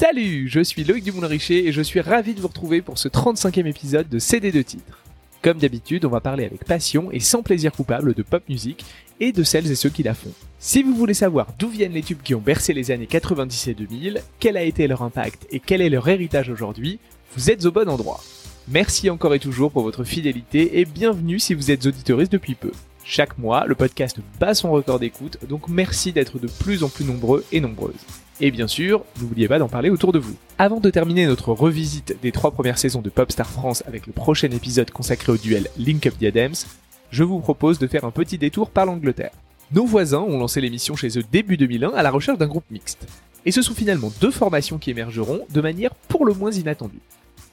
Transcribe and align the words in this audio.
Salut, 0.00 0.46
je 0.46 0.60
suis 0.60 0.84
Loïc 0.84 1.02
Dumoulin-Richer 1.02 1.66
et 1.66 1.72
je 1.72 1.82
suis 1.82 2.00
ravi 2.00 2.32
de 2.32 2.40
vous 2.40 2.46
retrouver 2.46 2.82
pour 2.82 2.98
ce 2.98 3.08
35e 3.08 3.66
épisode 3.66 4.08
de 4.08 4.20
CD 4.20 4.52
de 4.52 4.62
titres. 4.62 5.02
Comme 5.42 5.58
d'habitude, 5.58 6.04
on 6.04 6.08
va 6.08 6.20
parler 6.20 6.44
avec 6.44 6.64
passion 6.64 7.10
et 7.10 7.18
sans 7.18 7.42
plaisir 7.42 7.72
coupable 7.72 8.14
de 8.14 8.22
pop 8.22 8.44
music 8.48 8.84
et 9.18 9.32
de 9.32 9.42
celles 9.42 9.68
et 9.68 9.74
ceux 9.74 9.88
qui 9.88 10.04
la 10.04 10.14
font. 10.14 10.30
Si 10.60 10.84
vous 10.84 10.94
voulez 10.94 11.14
savoir 11.14 11.48
d'où 11.58 11.68
viennent 11.68 11.94
les 11.94 12.04
tubes 12.04 12.22
qui 12.22 12.36
ont 12.36 12.40
bercé 12.40 12.74
les 12.74 12.92
années 12.92 13.08
90 13.08 13.66
et 13.66 13.74
2000, 13.74 14.22
quel 14.38 14.56
a 14.56 14.62
été 14.62 14.86
leur 14.86 15.02
impact 15.02 15.48
et 15.50 15.58
quel 15.58 15.82
est 15.82 15.90
leur 15.90 16.06
héritage 16.06 16.48
aujourd'hui, 16.48 17.00
vous 17.34 17.50
êtes 17.50 17.64
au 17.64 17.72
bon 17.72 17.88
endroit. 17.88 18.22
Merci 18.68 19.10
encore 19.10 19.34
et 19.34 19.40
toujours 19.40 19.72
pour 19.72 19.82
votre 19.82 20.04
fidélité 20.04 20.78
et 20.78 20.84
bienvenue 20.84 21.40
si 21.40 21.54
vous 21.54 21.72
êtes 21.72 21.86
auditoriste 21.86 22.30
depuis 22.30 22.54
peu. 22.54 22.70
Chaque 23.02 23.36
mois, 23.36 23.66
le 23.66 23.74
podcast 23.74 24.18
bat 24.38 24.54
son 24.54 24.70
record 24.70 25.00
d'écoute, 25.00 25.38
donc 25.48 25.68
merci 25.68 26.12
d'être 26.12 26.38
de 26.38 26.46
plus 26.46 26.84
en 26.84 26.88
plus 26.88 27.04
nombreux 27.04 27.44
et 27.50 27.60
nombreuses. 27.60 27.96
Et 28.40 28.52
bien 28.52 28.68
sûr, 28.68 29.04
n'oubliez 29.20 29.48
pas 29.48 29.58
d'en 29.58 29.68
parler 29.68 29.90
autour 29.90 30.12
de 30.12 30.20
vous. 30.20 30.36
Avant 30.58 30.78
de 30.78 30.90
terminer 30.90 31.26
notre 31.26 31.52
revisite 31.52 32.16
des 32.22 32.30
trois 32.30 32.52
premières 32.52 32.78
saisons 32.78 33.02
de 33.02 33.10
Popstar 33.10 33.50
France 33.50 33.82
avec 33.86 34.06
le 34.06 34.12
prochain 34.12 34.50
épisode 34.50 34.92
consacré 34.92 35.32
au 35.32 35.36
duel 35.36 35.68
Link 35.76 36.06
Up 36.06 36.14
Diadems, 36.18 36.66
je 37.10 37.24
vous 37.24 37.40
propose 37.40 37.80
de 37.80 37.88
faire 37.88 38.04
un 38.04 38.12
petit 38.12 38.38
détour 38.38 38.70
par 38.70 38.86
l'Angleterre. 38.86 39.32
Nos 39.72 39.86
voisins 39.86 40.20
ont 40.20 40.38
lancé 40.38 40.60
l'émission 40.60 40.94
chez 40.94 41.18
eux 41.18 41.24
début 41.32 41.56
2001 41.56 41.90
à 41.90 42.02
la 42.02 42.12
recherche 42.12 42.38
d'un 42.38 42.46
groupe 42.46 42.70
mixte. 42.70 43.08
Et 43.44 43.50
ce 43.50 43.60
sont 43.60 43.74
finalement 43.74 44.12
deux 44.20 44.30
formations 44.30 44.78
qui 44.78 44.90
émergeront 44.90 45.44
de 45.50 45.60
manière 45.60 45.94
pour 45.94 46.24
le 46.24 46.32
moins 46.32 46.52
inattendue. 46.52 47.00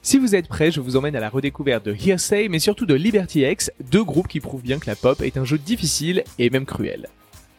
Si 0.02 0.18
vous 0.18 0.36
êtes 0.36 0.46
prêts, 0.46 0.70
je 0.70 0.80
vous 0.80 0.96
emmène 0.96 1.16
à 1.16 1.20
la 1.20 1.28
redécouverte 1.28 1.84
de 1.84 1.92
Hearsay, 1.94 2.46
mais 2.48 2.60
surtout 2.60 2.86
de 2.86 2.94
Liberty 2.94 3.40
X, 3.40 3.72
deux 3.90 4.04
groupes 4.04 4.28
qui 4.28 4.38
prouvent 4.38 4.62
bien 4.62 4.78
que 4.78 4.86
la 4.86 4.94
pop 4.94 5.20
est 5.20 5.36
un 5.36 5.44
jeu 5.44 5.58
difficile 5.58 6.22
et 6.38 6.48
même 6.48 6.64
cruel. 6.64 7.08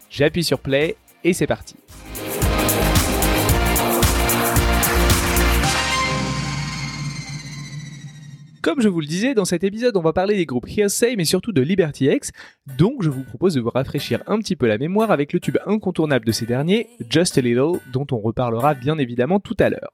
J'appuie 0.09 0.46
sur 0.46 0.59
play 0.59 0.96
et 1.26 1.34
c'est 1.34 1.48
parti. 1.48 1.76
Comme 8.68 8.82
je 8.82 8.90
vous 8.90 8.99
le 8.99 9.07
disais, 9.07 9.34
dans 9.34 9.46
cet 9.46 9.63
épisode, 9.63 9.96
on 9.96 10.01
va 10.01 10.12
parler 10.12 10.35
des 10.35 10.46
groupes 10.46 10.68
Hearsay, 10.68 11.15
mais 11.15 11.23
surtout 11.23 11.54
de 11.54 11.62
Liberty 11.62 12.07
X, 12.07 12.34
donc 12.77 13.01
je 13.01 13.09
vous 13.09 13.24
propose 13.24 13.54
de 13.54 13.62
vous 13.62 13.70
rafraîchir 13.70 14.21
un 14.27 14.40
petit 14.40 14.57
peu 14.57 14.68
la 14.68 14.77
mémoire 14.77 15.09
avec 15.09 15.32
le 15.32 15.40
tube 15.40 15.57
incontournable 15.65 16.26
de 16.26 16.34
ces 16.34 16.46
derniers, 16.46 16.90
Just 17.09 17.37
a 17.37 17.41
Little, 17.41 17.79
dont 17.93 18.05
on 18.12 18.18
reparlera 18.18 18.74
bien 18.74 18.98
évidemment 18.98 19.40
tout 19.40 19.55
à 19.57 19.70
l'heure. 19.70 19.93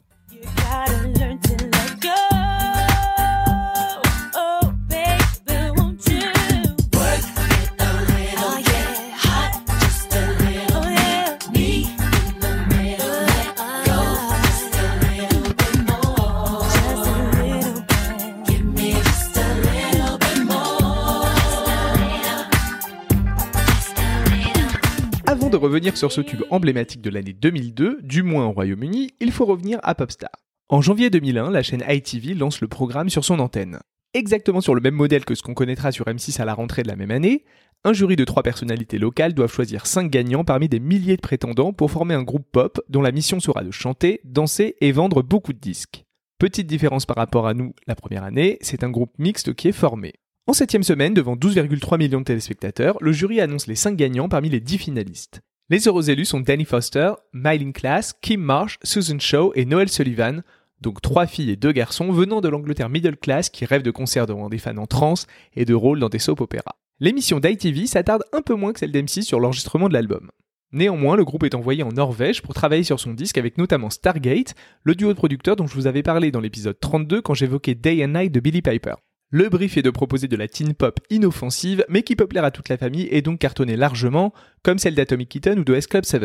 Revenir 25.63 25.95
sur 25.95 26.11
ce 26.11 26.19
tube 26.19 26.43
emblématique 26.49 27.01
de 27.01 27.09
l'année 27.09 27.31
2002, 27.31 27.99
du 28.03 28.21
moins 28.21 28.47
au 28.47 28.51
Royaume-Uni, 28.51 29.11
il 29.21 29.31
faut 29.31 29.45
revenir 29.45 29.79
à 29.81 29.95
Popstar. 29.95 30.31
En 30.67 30.81
janvier 30.81 31.09
2001, 31.09 31.51
la 31.51 31.63
chaîne 31.63 31.85
ITV 31.87 32.33
lance 32.33 32.59
le 32.59 32.67
programme 32.67 33.09
sur 33.09 33.23
son 33.23 33.39
antenne. 33.39 33.79
Exactement 34.13 34.59
sur 34.59 34.75
le 34.75 34.81
même 34.81 34.93
modèle 34.93 35.23
que 35.23 35.35
ce 35.35 35.41
qu'on 35.41 35.53
connaîtra 35.53 35.93
sur 35.93 36.05
M6 36.05 36.41
à 36.41 36.45
la 36.45 36.53
rentrée 36.53 36.83
de 36.83 36.89
la 36.89 36.97
même 36.97 37.11
année, 37.11 37.45
un 37.85 37.93
jury 37.93 38.17
de 38.17 38.25
trois 38.25 38.43
personnalités 38.43 38.97
locales 38.97 39.33
doivent 39.33 39.53
choisir 39.53 39.85
cinq 39.85 40.11
gagnants 40.11 40.43
parmi 40.43 40.67
des 40.67 40.81
milliers 40.81 41.15
de 41.15 41.21
prétendants 41.21 41.71
pour 41.71 41.91
former 41.91 42.13
un 42.13 42.23
groupe 42.23 42.47
pop 42.51 42.81
dont 42.89 43.01
la 43.01 43.13
mission 43.13 43.39
sera 43.39 43.63
de 43.63 43.71
chanter, 43.71 44.19
danser 44.25 44.75
et 44.81 44.91
vendre 44.91 45.23
beaucoup 45.23 45.53
de 45.53 45.59
disques. 45.59 46.03
Petite 46.39 46.67
différence 46.67 47.05
par 47.05 47.15
rapport 47.15 47.47
à 47.47 47.53
nous 47.53 47.73
la 47.87 47.95
première 47.95 48.25
année, 48.25 48.57
c'est 48.59 48.83
un 48.83 48.89
groupe 48.89 49.17
mixte 49.17 49.53
qui 49.53 49.69
est 49.69 49.71
formé. 49.71 50.11
En 50.45 50.51
septième 50.51 50.83
semaine, 50.83 51.13
devant 51.13 51.37
12,3 51.37 51.97
millions 51.97 52.19
de 52.19 52.25
téléspectateurs, 52.25 52.97
le 52.99 53.13
jury 53.13 53.39
annonce 53.39 53.67
les 53.67 53.75
5 53.75 53.95
gagnants 53.95 54.27
parmi 54.27 54.49
les 54.49 54.59
10 54.59 54.77
finalistes. 54.77 55.41
Les 55.69 55.87
heureux 55.87 56.09
élus 56.09 56.25
sont 56.25 56.41
Danny 56.41 56.65
Foster, 56.65 57.13
Myling 57.31 57.71
Class, 57.71 58.13
Kim 58.21 58.41
Marsh, 58.41 58.77
Susan 58.83 59.17
Shaw 59.17 59.53
et 59.55 59.63
Noel 59.63 59.87
Sullivan, 59.87 60.43
donc 60.81 61.01
trois 61.01 61.25
filles 61.25 61.51
et 61.51 61.55
deux 61.55 61.71
garçons 61.71 62.11
venant 62.11 62.41
de 62.41 62.49
l'Angleterre 62.49 62.89
middle 62.89 63.15
class 63.15 63.49
qui 63.49 63.63
rêvent 63.63 63.81
de 63.81 63.89
concerts 63.89 64.27
devant 64.27 64.49
des 64.49 64.57
fans 64.57 64.75
en 64.75 64.87
transe 64.87 65.25
et 65.55 65.63
de 65.63 65.73
rôles 65.73 66.01
dans 66.01 66.09
des 66.09 66.19
soap 66.19 66.41
opéras. 66.41 66.75
L'émission 66.99 67.39
d'ITV 67.39 67.87
s'attarde 67.87 68.25
un 68.33 68.41
peu 68.41 68.55
moins 68.55 68.73
que 68.73 68.79
celle 68.79 68.91
d'M6 68.91 69.21
sur 69.21 69.39
l'enregistrement 69.39 69.87
de 69.87 69.93
l'album. 69.93 70.31
Néanmoins, 70.73 71.15
le 71.15 71.23
groupe 71.23 71.45
est 71.45 71.55
envoyé 71.55 71.81
en 71.81 71.93
Norvège 71.93 72.41
pour 72.41 72.53
travailler 72.53 72.83
sur 72.83 72.99
son 72.99 73.13
disque 73.13 73.37
avec 73.37 73.57
notamment 73.57 73.89
Stargate, 73.89 74.55
le 74.83 74.95
duo 74.95 75.13
de 75.13 75.17
producteurs 75.17 75.55
dont 75.55 75.67
je 75.67 75.75
vous 75.75 75.87
avais 75.87 76.03
parlé 76.03 76.29
dans 76.29 76.41
l'épisode 76.41 76.77
32 76.77 77.21
quand 77.21 77.35
j'évoquais 77.35 77.75
Day 77.75 78.03
and 78.03 78.09
Night 78.09 78.33
de 78.33 78.41
Billy 78.41 78.61
Piper. 78.61 78.95
Le 79.35 79.49
brief 79.49 79.77
est 79.77 79.81
de 79.81 79.89
proposer 79.89 80.27
de 80.27 80.35
la 80.35 80.47
teen 80.47 80.75
pop 80.75 80.99
inoffensive, 81.09 81.83
mais 81.89 82.03
qui 82.03 82.15
peut 82.15 82.27
plaire 82.27 82.43
à 82.43 82.51
toute 82.51 82.69
la 82.69 82.77
famille 82.77 83.07
et 83.09 83.23
donc 83.23 83.39
cartonner 83.39 83.75
largement, 83.75 84.31
comme 84.61 84.77
celle 84.77 84.93
d'Atomic 84.93 85.27
Kitten 85.27 85.57
ou 85.57 85.63
de 85.63 85.73
S 85.73 85.87
Club 85.87 86.05
7. 86.05 86.23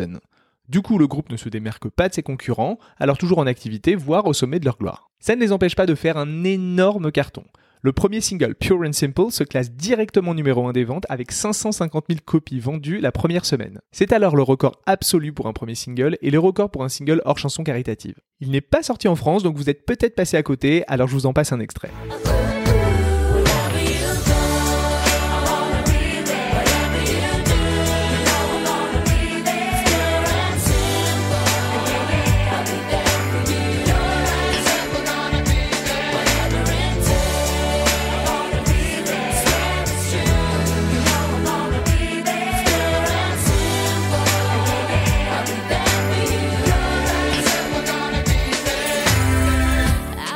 Du 0.67 0.83
coup, 0.83 0.99
le 0.99 1.07
groupe 1.07 1.31
ne 1.31 1.35
se 1.35 1.49
démarque 1.49 1.89
pas 1.89 2.07
de 2.07 2.13
ses 2.13 2.21
concurrents, 2.21 2.77
alors 2.99 3.17
toujours 3.17 3.39
en 3.39 3.47
activité, 3.47 3.95
voire 3.95 4.27
au 4.27 4.33
sommet 4.33 4.59
de 4.59 4.65
leur 4.65 4.77
gloire. 4.77 5.09
Ça 5.19 5.35
ne 5.35 5.41
les 5.41 5.51
empêche 5.51 5.75
pas 5.75 5.87
de 5.87 5.95
faire 5.95 6.17
un 6.17 6.43
énorme 6.43 7.11
carton. 7.11 7.45
Le 7.81 7.93
premier 7.93 8.21
single, 8.21 8.53
Pure 8.53 8.83
and 8.85 8.93
Simple, 8.93 9.31
se 9.31 9.43
classe 9.43 9.71
directement 9.71 10.35
numéro 10.35 10.67
1 10.67 10.73
des 10.73 10.83
ventes 10.83 11.07
avec 11.09 11.31
550 11.31 12.05
000 12.09 12.19
copies 12.23 12.59
vendues 12.59 12.99
la 12.99 13.11
première 13.11 13.45
semaine. 13.45 13.79
C'est 13.91 14.13
alors 14.13 14.35
le 14.35 14.43
record 14.43 14.83
absolu 14.85 15.33
pour 15.33 15.47
un 15.47 15.53
premier 15.53 15.73
single 15.73 16.15
et 16.21 16.29
le 16.29 16.37
record 16.37 16.69
pour 16.69 16.83
un 16.83 16.89
single 16.89 17.23
hors 17.25 17.39
chanson 17.39 17.63
caritative. 17.63 18.19
Il 18.39 18.51
n'est 18.51 18.61
pas 18.61 18.83
sorti 18.83 19.07
en 19.07 19.15
France, 19.15 19.41
donc 19.41 19.57
vous 19.57 19.71
êtes 19.71 19.87
peut-être 19.87 20.13
passé 20.13 20.37
à 20.37 20.43
côté, 20.43 20.83
alors 20.87 21.07
je 21.07 21.13
vous 21.13 21.25
en 21.25 21.33
passe 21.33 21.51
un 21.53 21.59
extrait. 21.59 21.89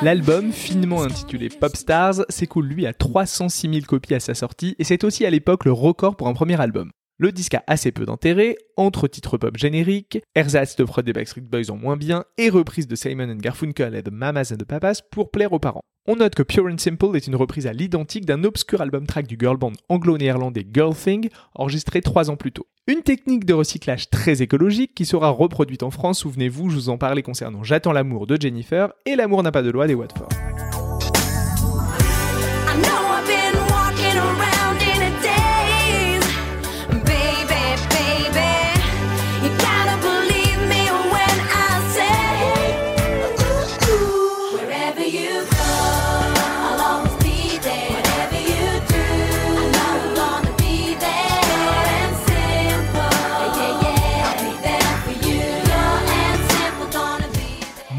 L'album, 0.03 0.51
finement 0.51 1.03
intitulé 1.03 1.47
Pop 1.47 1.77
Stars, 1.77 2.25
s'écoule 2.27 2.65
lui 2.65 2.85
à 2.85 2.93
306 2.93 3.69
000 3.73 3.85
copies 3.85 4.15
à 4.15 4.19
sa 4.19 4.33
sortie 4.33 4.75
et 4.77 4.83
c'est 4.83 5.05
aussi 5.05 5.25
à 5.25 5.29
l'époque 5.29 5.63
le 5.63 5.71
record 5.71 6.17
pour 6.17 6.27
un 6.27 6.33
premier 6.33 6.59
album. 6.59 6.91
Le 7.19 7.31
disque 7.31 7.53
a 7.53 7.63
assez 7.67 7.93
peu 7.93 8.05
d'intérêt, 8.05 8.57
entre 8.75 9.07
titres 9.07 9.37
pop 9.37 9.55
génériques, 9.55 10.19
ersatz 10.35 10.75
de 10.75 10.85
Freud 10.85 11.05
des 11.05 11.13
Backstreet 11.13 11.43
Boys 11.43 11.71
en 11.71 11.77
moins 11.77 11.95
bien, 11.95 12.25
et 12.37 12.49
reprise 12.49 12.85
de 12.85 12.97
Simon 12.97 13.33
Garfunkel 13.35 13.95
et 13.95 14.01
de 14.01 14.09
Mamas 14.09 14.51
and 14.51 14.57
the 14.57 14.65
Papas 14.65 14.99
pour 15.09 15.31
plaire 15.31 15.53
aux 15.53 15.59
parents. 15.59 15.85
On 16.05 16.17
note 16.17 16.35
que 16.35 16.43
Pure 16.43 16.65
and 16.65 16.79
Simple 16.79 17.15
est 17.15 17.27
une 17.27 17.35
reprise 17.37 17.65
à 17.65 17.71
l'identique 17.71 18.25
d'un 18.25 18.43
obscur 18.43 18.81
album 18.81 19.07
track 19.07 19.25
du 19.25 19.37
girl 19.39 19.55
band 19.55 19.71
anglo-néerlandais 19.87 20.67
Girl 20.73 20.93
Thing, 20.93 21.29
enregistré 21.55 22.01
trois 22.01 22.29
ans 22.29 22.35
plus 22.35 22.51
tôt. 22.51 22.67
Une 22.87 23.03
technique 23.03 23.45
de 23.45 23.53
recyclage 23.53 24.09
très 24.09 24.41
écologique 24.41 24.93
qui 24.95 25.05
sera 25.05 25.29
reproduite 25.29 25.81
en 25.81 25.91
France, 25.91 26.19
souvenez-vous, 26.19 26.69
je 26.69 26.75
vous 26.75 26.89
en 26.89 26.97
parlais 26.97 27.21
concernant 27.21 27.63
J'attends 27.63 27.93
l'amour 27.93 28.27
de 28.27 28.35
Jennifer 28.37 28.91
et 29.05 29.15
L'amour 29.15 29.43
n'a 29.43 29.53
pas 29.53 29.61
de 29.61 29.71
loi 29.71 29.87
des 29.87 29.95
Watford. 29.95 30.27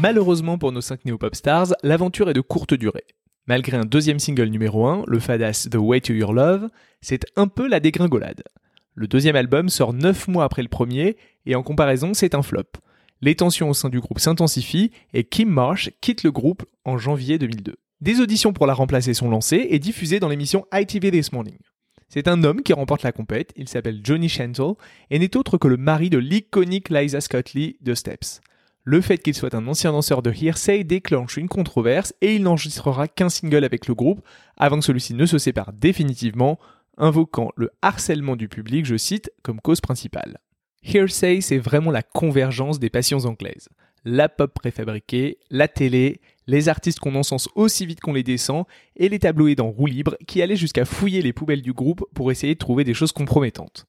Malheureusement 0.07 0.59
pour 0.59 0.71
nos 0.71 0.81
5 0.81 1.03
néo-pop 1.05 1.33
stars, 1.33 1.73
l'aventure 1.81 2.29
est 2.29 2.35
de 2.35 2.41
courte 2.41 2.75
durée. 2.75 3.05
Malgré 3.47 3.75
un 3.75 3.85
deuxième 3.85 4.19
single 4.19 4.49
numéro 4.49 4.85
1, 4.85 5.05
le 5.07 5.17
fadas 5.17 5.67
The 5.71 5.77
Way 5.79 6.01
to 6.01 6.13
Your 6.13 6.31
Love, 6.31 6.69
c'est 7.01 7.25
un 7.35 7.47
peu 7.47 7.67
la 7.67 7.79
dégringolade. 7.79 8.43
Le 8.93 9.07
deuxième 9.07 9.35
album 9.35 9.67
sort 9.67 9.93
9 9.93 10.27
mois 10.27 10.43
après 10.43 10.61
le 10.61 10.67
premier, 10.67 11.17
et 11.47 11.55
en 11.55 11.63
comparaison, 11.63 12.13
c'est 12.13 12.35
un 12.35 12.43
flop. 12.43 12.67
Les 13.21 13.33
tensions 13.33 13.71
au 13.71 13.73
sein 13.73 13.89
du 13.89 13.99
groupe 13.99 14.19
s'intensifient, 14.19 14.91
et 15.15 15.23
Kim 15.23 15.49
Marsh 15.49 15.89
quitte 16.01 16.21
le 16.21 16.31
groupe 16.31 16.65
en 16.83 16.99
janvier 16.99 17.39
2002. 17.39 17.73
Des 18.01 18.21
auditions 18.21 18.53
pour 18.53 18.67
la 18.67 18.75
remplacer 18.75 19.15
sont 19.15 19.31
lancées 19.31 19.69
et 19.71 19.79
diffusées 19.79 20.19
dans 20.19 20.29
l'émission 20.29 20.67
ITV 20.71 21.09
This 21.09 21.31
Morning. 21.31 21.57
C'est 22.09 22.27
un 22.27 22.43
homme 22.43 22.61
qui 22.61 22.73
remporte 22.73 23.01
la 23.01 23.11
compète, 23.11 23.53
il 23.55 23.67
s'appelle 23.67 24.01
Johnny 24.03 24.29
Shantle, 24.29 24.75
et 25.09 25.17
n'est 25.17 25.35
autre 25.35 25.57
que 25.57 25.67
le 25.67 25.77
mari 25.77 26.11
de 26.11 26.19
l'iconique 26.19 26.89
Liza 26.91 27.21
Scott 27.21 27.55
de 27.55 27.93
Steps. 27.95 28.41
Le 28.87 29.01
fait 29.01 29.17
qu'il 29.17 29.33
soit 29.33 29.55
un 29.55 29.65
ancien 29.65 29.91
danseur 29.91 30.21
de 30.21 30.31
Hearsay 30.31 30.83
déclenche 30.83 31.37
une 31.37 31.47
controverse 31.47 32.13
et 32.21 32.35
il 32.35 32.43
n'enregistrera 32.43 33.07
qu'un 33.07 33.29
single 33.29 33.63
avec 33.63 33.87
le 33.87 33.95
groupe 33.95 34.21
avant 34.57 34.77
que 34.77 34.85
celui-ci 34.85 35.15
ne 35.15 35.25
se 35.25 35.39
sépare 35.39 35.73
définitivement, 35.73 36.59
invoquant 36.95 37.49
le 37.55 37.71
harcèlement 37.81 38.35
du 38.35 38.47
public, 38.47 38.85
je 38.85 38.95
cite, 38.95 39.31
comme 39.41 39.59
cause 39.59 39.81
principale. 39.81 40.37
Hearsay, 40.83 41.41
c'est 41.41 41.57
vraiment 41.57 41.89
la 41.89 42.03
convergence 42.03 42.77
des 42.79 42.91
passions 42.91 43.25
anglaises. 43.25 43.69
La 44.03 44.29
pop 44.29 44.53
préfabriquée, 44.53 45.39
la 45.49 45.67
télé, 45.67 46.21
les 46.45 46.69
artistes 46.69 46.99
qu'on 46.99 47.15
encense 47.15 47.49
aussi 47.55 47.87
vite 47.87 48.01
qu'on 48.01 48.13
les 48.13 48.21
descend, 48.21 48.65
et 48.95 49.09
les 49.09 49.17
tabloïds 49.17 49.59
en 49.61 49.71
roue 49.71 49.87
libre 49.87 50.15
qui 50.27 50.43
allaient 50.43 50.55
jusqu'à 50.55 50.85
fouiller 50.85 51.23
les 51.23 51.33
poubelles 51.33 51.63
du 51.63 51.73
groupe 51.73 52.05
pour 52.13 52.29
essayer 52.29 52.53
de 52.53 52.59
trouver 52.59 52.83
des 52.83 52.93
choses 52.93 53.13
compromettantes. 53.13 53.87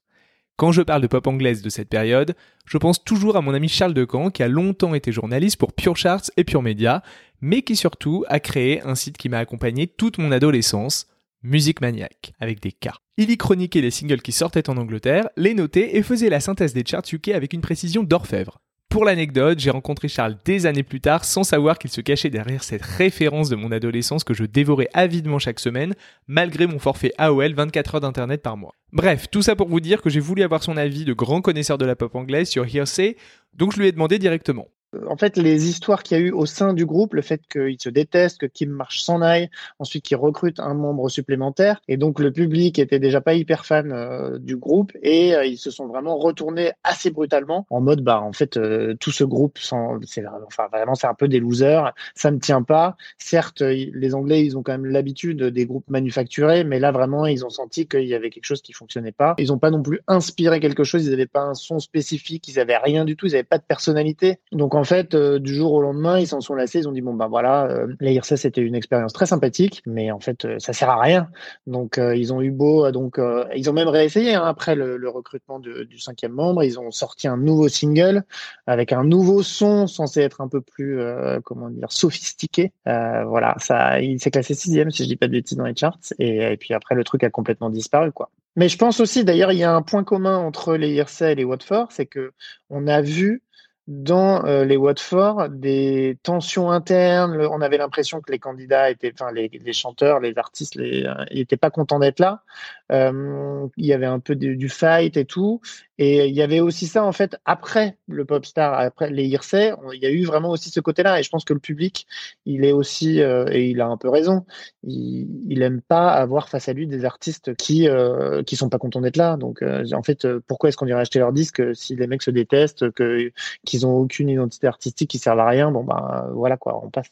Quand 0.57 0.71
je 0.71 0.81
parle 0.81 1.03
de 1.03 1.07
pop 1.07 1.27
anglaise 1.27 1.61
de 1.61 1.69
cette 1.69 1.87
période, 1.87 2.35
je 2.65 2.79
pense 2.79 3.03
toujours 3.03 3.37
à 3.37 3.41
mon 3.41 3.53
ami 3.53 3.69
Charles 3.69 3.93
Decamp 3.93 4.31
qui 4.31 4.41
a 4.41 4.47
longtemps 4.47 4.95
été 4.95 5.11
journaliste 5.11 5.57
pour 5.57 5.71
Pure 5.71 5.95
Charts 5.95 6.31
et 6.35 6.43
Pure 6.43 6.63
Media, 6.63 7.03
mais 7.41 7.61
qui 7.61 7.75
surtout 7.75 8.25
a 8.27 8.39
créé 8.39 8.81
un 8.81 8.95
site 8.95 9.17
qui 9.17 9.29
m'a 9.29 9.37
accompagné 9.37 9.85
toute 9.85 10.17
mon 10.17 10.31
adolescence, 10.31 11.05
Musique 11.43 11.79
Maniac, 11.79 12.33
avec 12.39 12.59
des 12.59 12.71
cas. 12.71 12.95
Il 13.17 13.29
y 13.29 13.37
chroniquait 13.37 13.81
les 13.81 13.91
singles 13.91 14.23
qui 14.23 14.31
sortaient 14.31 14.67
en 14.67 14.77
Angleterre, 14.77 15.29
les 15.37 15.53
notait 15.53 15.95
et 15.95 16.01
faisait 16.01 16.31
la 16.31 16.39
synthèse 16.39 16.73
des 16.73 16.83
charts 16.83 17.03
UK 17.13 17.27
avec 17.29 17.53
une 17.53 17.61
précision 17.61 18.01
d'orfèvre. 18.01 18.59
Pour 18.89 19.03
l'anecdote, 19.03 19.59
j'ai 19.59 19.69
rencontré 19.69 20.07
Charles 20.07 20.37
des 20.45 20.65
années 20.65 20.81
plus 20.81 21.01
tard 21.01 21.25
sans 21.25 21.43
savoir 21.43 21.77
qu'il 21.77 21.91
se 21.91 21.99
cachait 21.99 22.29
derrière 22.29 22.63
cette 22.63 22.81
référence 22.81 23.49
de 23.49 23.57
mon 23.57 23.71
adolescence 23.73 24.23
que 24.23 24.33
je 24.33 24.45
dévorais 24.45 24.87
avidement 24.93 25.39
chaque 25.39 25.59
semaine, 25.59 25.93
malgré 26.27 26.67
mon 26.67 26.79
forfait 26.79 27.11
AOL 27.17 27.53
24 27.53 27.95
heures 27.95 28.01
d'internet 28.01 28.41
par 28.41 28.55
mois. 28.55 28.71
Bref, 28.93 29.27
tout 29.29 29.41
ça 29.41 29.57
pour 29.57 29.67
vous 29.67 29.81
dire 29.81 30.01
que 30.01 30.09
j'ai 30.09 30.21
voulu 30.21 30.41
avoir 30.41 30.63
son 30.63 30.77
avis 30.77 31.03
de 31.03 31.11
grand 31.11 31.41
connaisseur 31.41 31.77
de 31.77 31.85
la 31.85 31.97
pop 31.97 32.15
anglaise 32.15 32.47
sur 32.47 32.65
Hearsay, 32.65 33.17
donc 33.53 33.73
je 33.73 33.79
lui 33.79 33.87
ai 33.87 33.91
demandé 33.91 34.19
directement 34.19 34.67
en 35.07 35.17
fait, 35.17 35.37
les 35.37 35.67
histoires 35.67 36.03
qu'il 36.03 36.17
y 36.17 36.21
a 36.21 36.23
eu 36.23 36.31
au 36.31 36.45
sein 36.45 36.73
du 36.73 36.85
groupe, 36.85 37.13
le 37.13 37.21
fait 37.21 37.41
qu'ils 37.51 37.81
se 37.81 37.89
détestent, 37.89 38.39
que 38.39 38.45
Kim 38.45 38.69
Marsh 38.69 38.99
s'en 38.99 39.21
aille, 39.21 39.49
ensuite 39.79 40.03
qu'il 40.03 40.17
recrute 40.17 40.59
un 40.59 40.73
membre 40.73 41.09
supplémentaire, 41.09 41.81
et 41.87 41.97
donc 41.97 42.19
le 42.19 42.31
public 42.31 42.79
était 42.79 42.99
déjà 42.99 43.21
pas 43.21 43.33
hyper 43.33 43.65
fan 43.65 43.91
euh, 43.91 44.37
du 44.39 44.55
groupe, 44.55 44.93
et 45.01 45.35
euh, 45.35 45.45
ils 45.45 45.57
se 45.57 45.71
sont 45.71 45.87
vraiment 45.87 46.17
retournés 46.17 46.71
assez 46.83 47.11
brutalement 47.11 47.65
en 47.69 47.81
mode, 47.81 48.01
bah 48.01 48.21
en 48.21 48.33
fait, 48.33 48.57
euh, 48.57 48.95
tout 48.99 49.11
ce 49.11 49.23
groupe, 49.23 49.57
c'est 49.59 50.25
enfin 50.45 50.67
vraiment 50.71 50.95
c'est 50.95 51.07
un 51.07 51.13
peu 51.13 51.27
des 51.27 51.39
losers, 51.39 51.93
ça 52.15 52.31
ne 52.31 52.39
tient 52.39 52.61
pas. 52.61 52.95
Certes, 53.17 53.61
les 53.61 54.15
Anglais, 54.15 54.45
ils 54.45 54.57
ont 54.57 54.63
quand 54.63 54.71
même 54.71 54.85
l'habitude 54.85 55.43
des 55.43 55.65
groupes 55.65 55.89
manufacturés, 55.89 56.63
mais 56.63 56.79
là 56.79 56.91
vraiment, 56.91 57.25
ils 57.25 57.45
ont 57.45 57.49
senti 57.49 57.87
qu'il 57.87 58.05
y 58.05 58.13
avait 58.13 58.29
quelque 58.29 58.45
chose 58.45 58.61
qui 58.61 58.73
fonctionnait 58.73 59.11
pas. 59.11 59.35
Ils 59.37 59.47
n'ont 59.47 59.59
pas 59.59 59.71
non 59.71 59.81
plus 59.81 59.99
inspiré 60.07 60.59
quelque 60.59 60.83
chose, 60.83 61.05
ils 61.05 61.11
n'avaient 61.11 61.25
pas 61.25 61.41
un 61.41 61.53
son 61.53 61.79
spécifique, 61.79 62.47
ils 62.47 62.59
avaient 62.59 62.77
rien 62.77 63.05
du 63.05 63.15
tout, 63.15 63.27
ils 63.27 63.31
n'avaient 63.31 63.43
pas 63.43 63.57
de 63.57 63.63
personnalité. 63.63 64.39
Donc 64.51 64.73
en 64.77 64.83
fait, 64.83 65.15
euh, 65.15 65.39
du 65.39 65.53
jour 65.53 65.73
au 65.73 65.81
lendemain, 65.81 66.19
ils 66.19 66.27
s'en 66.27 66.39
sont 66.39 66.53
lassés. 66.53 66.79
Ils 66.79 66.87
ont 66.87 66.91
dit 66.91 67.01
bon 67.01 67.13
ben 67.13 67.27
voilà, 67.27 67.65
euh, 67.65 67.87
la 67.99 68.21
c'était 68.21 68.61
une 68.61 68.75
expérience 68.75 69.11
très 69.11 69.25
sympathique, 69.25 69.81
mais 69.85 70.11
en 70.11 70.19
fait, 70.19 70.45
euh, 70.45 70.59
ça 70.59 70.73
sert 70.73 70.89
à 70.89 71.01
rien. 71.01 71.29
Donc 71.65 71.97
euh, 71.97 72.15
ils 72.15 72.31
ont 72.33 72.41
eu 72.41 72.51
beau, 72.51 72.89
donc 72.91 73.19
ils 73.55 73.69
ont 73.69 73.73
même 73.73 73.87
réessayé 73.87 74.35
hein, 74.35 74.43
après 74.45 74.75
le, 74.75 75.09
recrutement 75.09 75.59
du 75.59 75.99
cinquième 75.99 76.33
membre. 76.33 76.63
Ils 76.63 76.79
ont 76.79 76.91
sorti 76.91 77.27
un 77.27 77.37
nouveau 77.37 77.69
single 77.69 78.23
avec 78.67 78.91
un 78.93 79.03
nouveau 79.03 79.41
son 79.41 79.87
censé 79.87 80.21
être 80.21 80.41
un 80.41 80.47
peu 80.47 80.61
plus 80.61 80.99
comment 81.43 81.69
dire 81.69 81.91
sophistiqué. 81.91 82.71
voilà, 82.85 83.55
ça, 83.59 83.99
il 84.01 84.19
s'est 84.19 84.31
classé 84.31 84.53
sixième 84.53 84.91
si 84.91 85.03
je 85.03 85.07
dis 85.07 85.15
pas 85.15 85.27
de 85.27 85.31
bêtises 85.31 85.57
dans 85.57 85.65
les 85.65 85.75
charts. 85.75 85.97
Et, 86.19 86.57
puis 86.57 86.73
après, 86.73 86.93
le 86.95 87.03
truc 87.03 87.23
a 87.23 87.29
complètement 87.29 87.69
disparu 87.69 88.11
quoi. 88.11 88.29
Mais 88.55 88.69
je 88.69 88.77
pense 88.77 88.99
aussi, 88.99 89.23
d'ailleurs, 89.23 89.51
il 89.51 89.59
y 89.59 89.63
a 89.63 89.71
un 89.71 89.83
point 89.83 90.03
commun 90.03 90.37
entre 90.37 90.75
les 90.75 90.93
Hearsay 90.95 91.33
et 91.33 91.35
les 91.35 91.43
Watford, 91.43 91.91
c'est 91.91 92.07
que 92.07 92.33
on 92.69 92.87
a 92.87 93.01
vu 93.01 93.43
dans 93.87 94.45
euh, 94.45 94.65
les 94.65 94.75
Watford 94.75 95.47
des 95.49 96.17
tensions 96.21 96.71
internes. 96.71 97.37
On 97.49 97.61
avait 97.61 97.77
l'impression 97.77 98.19
que 98.19 98.31
les 98.31 98.39
candidats 98.39 98.89
étaient, 98.89 99.13
enfin 99.13 99.31
les, 99.31 99.49
chanteurs, 99.73 100.19
les 100.19 100.37
artistes, 100.37 100.75
les, 100.75 101.05
euh, 101.05 101.13
ils 101.31 101.39
étaient 101.39 101.57
pas 101.57 101.69
contents 101.69 101.99
d'être 101.99 102.19
là. 102.19 102.43
Euh, 102.91 103.67
il 103.77 103.85
y 103.85 103.93
avait 103.93 104.05
un 104.05 104.19
peu 104.19 104.35
du 104.35 104.69
fight 104.69 105.15
et 105.15 105.25
tout. 105.25 105.61
Et 105.99 106.27
il 106.27 106.35
y 106.35 106.43
avait 106.43 106.59
aussi 106.59 106.85
ça 106.85 107.03
en 107.03 107.11
fait 107.11 107.37
après 107.45 107.97
le 108.07 108.23
Popstar, 108.23 108.79
après 108.79 109.09
les 109.09 109.27
Hearsay, 109.27 109.73
il 109.93 109.99
y 109.99 110.05
a 110.05 110.11
eu 110.11 110.25
vraiment 110.25 110.49
aussi 110.49 110.69
ce 110.69 110.79
côté-là. 110.79 111.19
Et 111.19 111.23
je 111.23 111.29
pense 111.29 111.43
que 111.43 111.53
le 111.53 111.59
public, 111.59 112.05
il 112.45 112.65
est 112.65 112.71
aussi 112.71 113.19
et 113.19 113.69
il 113.69 113.81
a 113.81 113.87
un 113.87 113.97
peu 113.97 114.09
raison. 114.09 114.45
Il, 114.83 115.27
il 115.49 115.63
aime 115.63 115.81
pas 115.81 116.11
avoir 116.11 116.49
face 116.49 116.69
à 116.69 116.73
lui 116.73 116.87
des 116.87 117.03
artistes 117.03 117.55
qui 117.55 117.87
euh, 117.89 118.43
qui 118.43 118.55
sont 118.55 118.69
pas 118.69 118.77
contents 118.77 119.01
d'être 119.01 119.17
là. 119.17 119.37
Donc 119.37 119.63
en 119.63 120.03
fait, 120.03 120.27
pourquoi 120.47 120.69
est-ce 120.69 120.77
qu'on 120.77 120.87
irait 120.87 121.01
acheter 121.01 121.19
leur 121.19 121.33
disque 121.33 121.63
si 121.75 121.95
les 121.95 122.05
mecs 122.05 122.21
se 122.21 122.31
détestent, 122.31 122.91
que 122.91 123.31
ils 123.77 123.85
ont 123.85 123.97
aucune 123.97 124.29
identité 124.29 124.67
artistique 124.67 125.09
qui 125.09 125.19
servent 125.19 125.39
à 125.39 125.47
rien, 125.47 125.71
bon 125.71 125.83
ben 125.83 126.29
voilà 126.33 126.57
quoi, 126.57 126.81
on 126.83 126.89
passe. 126.89 127.09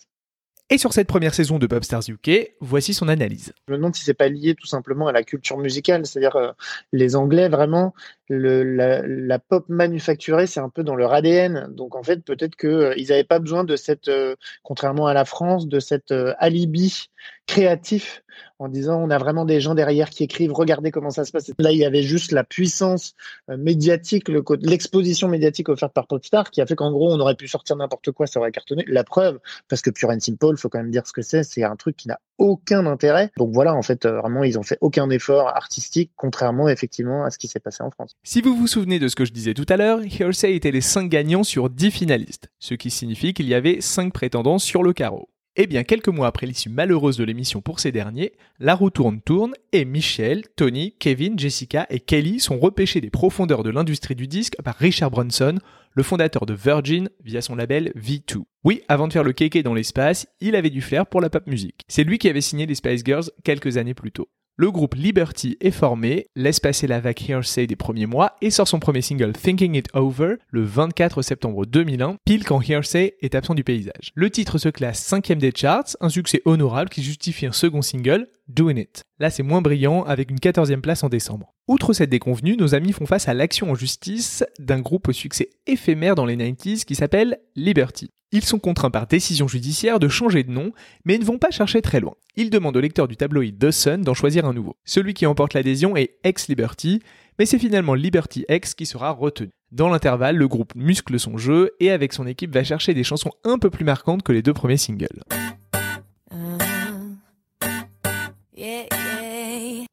Et 0.72 0.80
sur 0.80 0.94
cette 0.94 1.08
première 1.08 1.36
saison 1.36 1.60
de 1.60 1.68
Popstars 1.68 2.02
UK, 2.10 2.56
voici 2.60 2.96
son 2.96 3.08
analyse. 3.08 3.54
Je 3.68 3.74
me 3.74 3.78
demande 3.78 3.96
si 3.96 4.04
c'est 4.04 4.16
pas 4.16 4.30
lié 4.30 4.56
tout 4.56 4.66
simplement 4.66 5.08
à 5.08 5.12
la 5.12 5.22
culture 5.22 5.60
musicale, 5.60 6.08
c'est-à-dire 6.08 6.36
euh, 6.38 6.52
les 6.92 7.16
Anglais 7.16 7.50
vraiment 7.50 7.94
le, 8.28 8.64
la, 8.64 9.40
pop 9.40 9.66
manufacturée, 9.70 10.48
c'est 10.48 10.60
un 10.60 10.70
peu 10.70 10.84
dans 10.84 10.96
leur 10.96 11.14
ADN. 11.14 11.68
Donc 11.70 11.96
en 11.96 12.04
fait, 12.04 12.24
peut-être 12.24 12.56
qu'ils 12.56 12.70
euh, 12.70 12.96
n'avaient 13.10 13.24
pas 13.24 13.40
besoin 13.40 13.64
de 13.64 13.76
cette, 13.76 14.08
euh, 14.08 14.36
contrairement 14.64 15.08
à 15.08 15.14
la 15.14 15.26
France, 15.26 15.68
de 15.68 15.80
cet 15.80 16.12
euh, 16.12 16.34
alibi 16.40 17.10
créatif 17.48 18.24
en 18.58 18.68
disant 18.68 19.00
on 19.00 19.10
a 19.10 19.18
vraiment 19.18 19.46
des 19.46 19.62
gens 19.62 19.76
derrière 19.76 20.10
qui 20.10 20.24
écrivent, 20.24 20.54
regardez 20.54 20.92
comment 20.92 21.12
ça 21.12 21.26
se 21.26 21.32
passe. 21.32 21.52
Là, 21.60 21.72
il 21.72 21.78
y 21.78 21.86
avait 21.86 22.02
juste 22.02 22.32
la 22.32 22.44
puissance 22.44 23.16
médiatique, 23.48 24.30
l'exposition 24.62 25.28
médiatique 25.28 25.70
offerte 25.70 25.94
par 25.94 26.08
Popstar 26.08 26.50
qui 26.50 26.62
a 26.62 26.66
fait 26.66 26.76
qu'en 26.76 26.92
gros, 26.92 27.14
on 27.14 27.20
aurait 27.20 27.36
pu 27.36 27.48
sortir 27.48 27.76
n'importe 27.76 28.12
quoi, 28.12 28.28
ça 28.28 28.40
aurait 28.40 28.52
cartonné. 28.52 28.84
La 28.88 29.04
preuve, 29.04 29.40
parce 29.68 29.82
que 29.82 29.90
Pure 29.90 30.10
and 30.10 30.20
Simple, 30.20 30.58
faut 30.58 30.70
quand 30.70 30.80
même 30.80 30.92
dire 30.92 31.06
ce 31.06 31.14
que 31.14 31.22
c'est, 31.22 31.44
c'est 31.44 31.64
un 31.64 31.76
truc 31.76 31.98
qui 31.98 32.08
n'a 32.08 32.20
aucun 32.38 32.86
intérêt. 32.86 33.32
Donc 33.38 33.52
voilà, 33.54 33.74
en 33.74 33.82
fait, 33.82 34.06
vraiment, 34.06 34.44
ils 34.44 34.58
ont 34.58 34.64
fait 34.64 34.78
aucun 34.82 35.10
effort 35.10 35.50
artistique, 35.50 36.12
contrairement 36.16 36.68
effectivement 36.70 37.26
à 37.26 37.30
ce 37.30 37.38
qui 37.38 37.48
s'est 37.48 37.60
passé 37.60 37.84
en 37.84 37.92
France. 37.92 38.15
Si 38.28 38.42
vous 38.42 38.56
vous 38.56 38.66
souvenez 38.66 38.98
de 38.98 39.08
ce 39.08 39.16
que 39.16 39.24
je 39.24 39.32
disais 39.32 39.54
tout 39.54 39.68
à 39.70 39.78
l'heure, 39.78 40.02
Hearsay 40.02 40.56
était 40.56 40.72
les 40.72 40.82
5 40.82 41.10
gagnants 41.10 41.44
sur 41.44 41.70
10 41.70 41.92
finalistes, 41.92 42.50
ce 42.58 42.74
qui 42.74 42.90
signifie 42.90 43.36
qu'il 43.36 43.48
y 43.48 43.54
avait 43.54 43.82
5 43.82 44.12
prétendants 44.12 44.58
sur 44.58 44.82
le 44.82 44.94
carreau. 44.94 45.30
Eh 45.56 45.68
bien, 45.68 45.84
quelques 45.84 46.10
mois 46.10 46.26
après 46.26 46.48
l'issue 46.48 46.70
malheureuse 46.70 47.18
de 47.18 47.24
l'émission 47.24 47.62
pour 47.62 47.80
ces 47.80 47.92
derniers, 47.92 48.34
la 48.58 48.74
roue 48.74 48.90
tourne 48.90 49.22
tourne 49.22 49.54
et 49.72 49.86
Michel, 49.86 50.42
Tony, 50.56 50.96
Kevin, 51.00 51.38
Jessica 51.38 51.86
et 51.92 52.00
Kelly 52.00 52.40
sont 52.40 52.58
repêchés 52.58 53.00
des 53.00 53.12
profondeurs 53.12 53.62
de 53.62 53.70
l'industrie 53.70 54.16
du 54.16 54.28
disque 54.28 54.56
par 54.64 54.76
Richard 54.76 55.12
Brunson, 55.12 55.60
le 55.94 56.04
fondateur 56.04 56.48
de 56.48 56.56
Virgin 56.56 57.10
via 57.24 57.42
son 57.42 57.56
label 57.56 57.94
V2. 57.96 58.42
Oui, 58.64 58.82
avant 58.88 59.08
de 59.08 59.14
faire 59.14 59.24
le 59.24 59.34
kéké 59.34 59.62
dans 59.62 59.76
l'espace, 59.76 60.28
il 60.42 60.56
avait 60.56 60.72
du 60.72 60.82
flair 60.82 61.06
pour 61.06 61.22
la 61.22 61.30
pop 61.30 61.46
musique. 61.46 61.84
C'est 61.88 62.04
lui 62.04 62.18
qui 62.18 62.28
avait 62.28 62.42
signé 62.42 62.66
les 62.66 62.74
Spice 62.76 63.04
Girls 63.06 63.30
quelques 63.44 63.78
années 63.78 63.94
plus 63.94 64.12
tôt. 64.12 64.30
Le 64.58 64.72
groupe 64.72 64.96
Liberty 64.96 65.58
est 65.60 65.70
formé, 65.70 66.28
laisse 66.38 66.62
passer 66.62 66.88
la 66.88 67.02
vague 67.02 67.22
Hearsay 67.28 67.68
des 67.68 67.76
premiers 67.76 68.06
mois 68.06 68.38
et 68.42 68.50
sort 68.50 68.70
son 68.70 68.80
premier 68.80 69.02
single 69.02 69.34
Thinking 69.34 69.76
It 69.76 69.90
Over 69.94 70.36
le 70.50 70.64
24 70.64 71.22
septembre 71.24 71.66
2001, 71.66 72.16
pile 72.24 72.46
quand 72.46 72.62
Hearsay 72.62 73.18
est 73.20 73.36
absent 73.36 73.54
du 73.54 73.66
paysage. 73.66 74.14
Le 74.16 74.30
titre 74.30 74.58
se 74.58 74.70
classe 74.70 75.04
cinquième 75.04 75.40
des 75.40 75.52
charts, 75.54 75.98
un 76.00 76.08
succès 76.08 76.42
honorable 76.46 76.90
qui 76.90 77.04
justifie 77.04 77.46
un 77.46 77.52
second 77.52 77.82
single, 77.82 78.28
Doing 78.48 78.78
It. 78.78 79.04
Là 79.20 79.30
c'est 79.30 79.44
moins 79.44 79.62
brillant 79.62 80.04
avec 80.04 80.32
une 80.32 80.40
14e 80.40 80.80
place 80.80 81.04
en 81.04 81.10
décembre. 81.10 81.54
Outre 81.68 81.92
cette 81.92 82.10
déconvenue, 82.10 82.56
nos 82.56 82.76
amis 82.76 82.94
font 82.94 83.06
face 83.06 83.28
à 83.28 83.34
l'action 83.34 83.72
en 83.72 83.76
justice 83.76 84.46
d'un 84.60 84.80
groupe 84.80 85.10
au 85.10 85.14
succès 85.14 85.50
éphémère 85.68 86.16
dans 86.16 86.26
les 86.26 86.38
90s 86.38 86.86
qui 86.86 86.96
s'appelle 86.96 87.40
Liberty. 87.58 88.10
Ils 88.36 88.44
sont 88.44 88.60
contraints 88.60 88.92
par 88.92 89.08
décision 89.08 89.48
judiciaire 89.48 89.98
de 89.98 90.10
changer 90.10 90.44
de 90.44 90.52
nom, 90.52 90.74
mais 91.06 91.18
ne 91.18 91.24
vont 91.24 91.38
pas 91.38 91.52
chercher 91.52 91.82
très 91.82 92.02
loin. 92.02 92.16
Ils 92.36 92.50
demandent 92.50 92.76
au 92.76 92.82
lecteur 92.82 93.08
du 93.08 93.16
tabloïd 93.16 93.58
The 93.58 93.72
Sun 93.72 94.02
d'en 94.02 94.14
choisir 94.14 94.44
un 94.44 94.52
nouveau. 94.52 94.76
Celui 94.84 95.14
qui 95.14 95.26
emporte 95.26 95.54
l'adhésion 95.54 95.96
est 95.96 96.18
Ex-Liberty, 96.26 97.02
mais 97.40 97.46
c'est 97.46 97.58
finalement 97.58 97.94
Liberty 97.94 98.44
X 98.50 98.74
qui 98.74 98.86
sera 98.86 99.12
retenu. 99.12 99.52
Dans 99.72 99.88
l'intervalle, 99.88 100.36
le 100.36 100.50
groupe 100.50 100.76
muscle 100.76 101.18
son 101.18 101.38
jeu 101.38 101.72
et 101.80 101.92
avec 101.92 102.12
son 102.12 102.28
équipe 102.28 102.54
va 102.54 102.66
chercher 102.66 102.94
des 102.94 103.06
chansons 103.06 103.32
un 103.46 103.58
peu 103.58 103.70
plus 103.70 103.86
marquantes 103.86 104.22
que 104.22 104.34
les 104.34 104.42
deux 104.42 104.54
premiers 104.54 104.76
singles. 104.76 105.24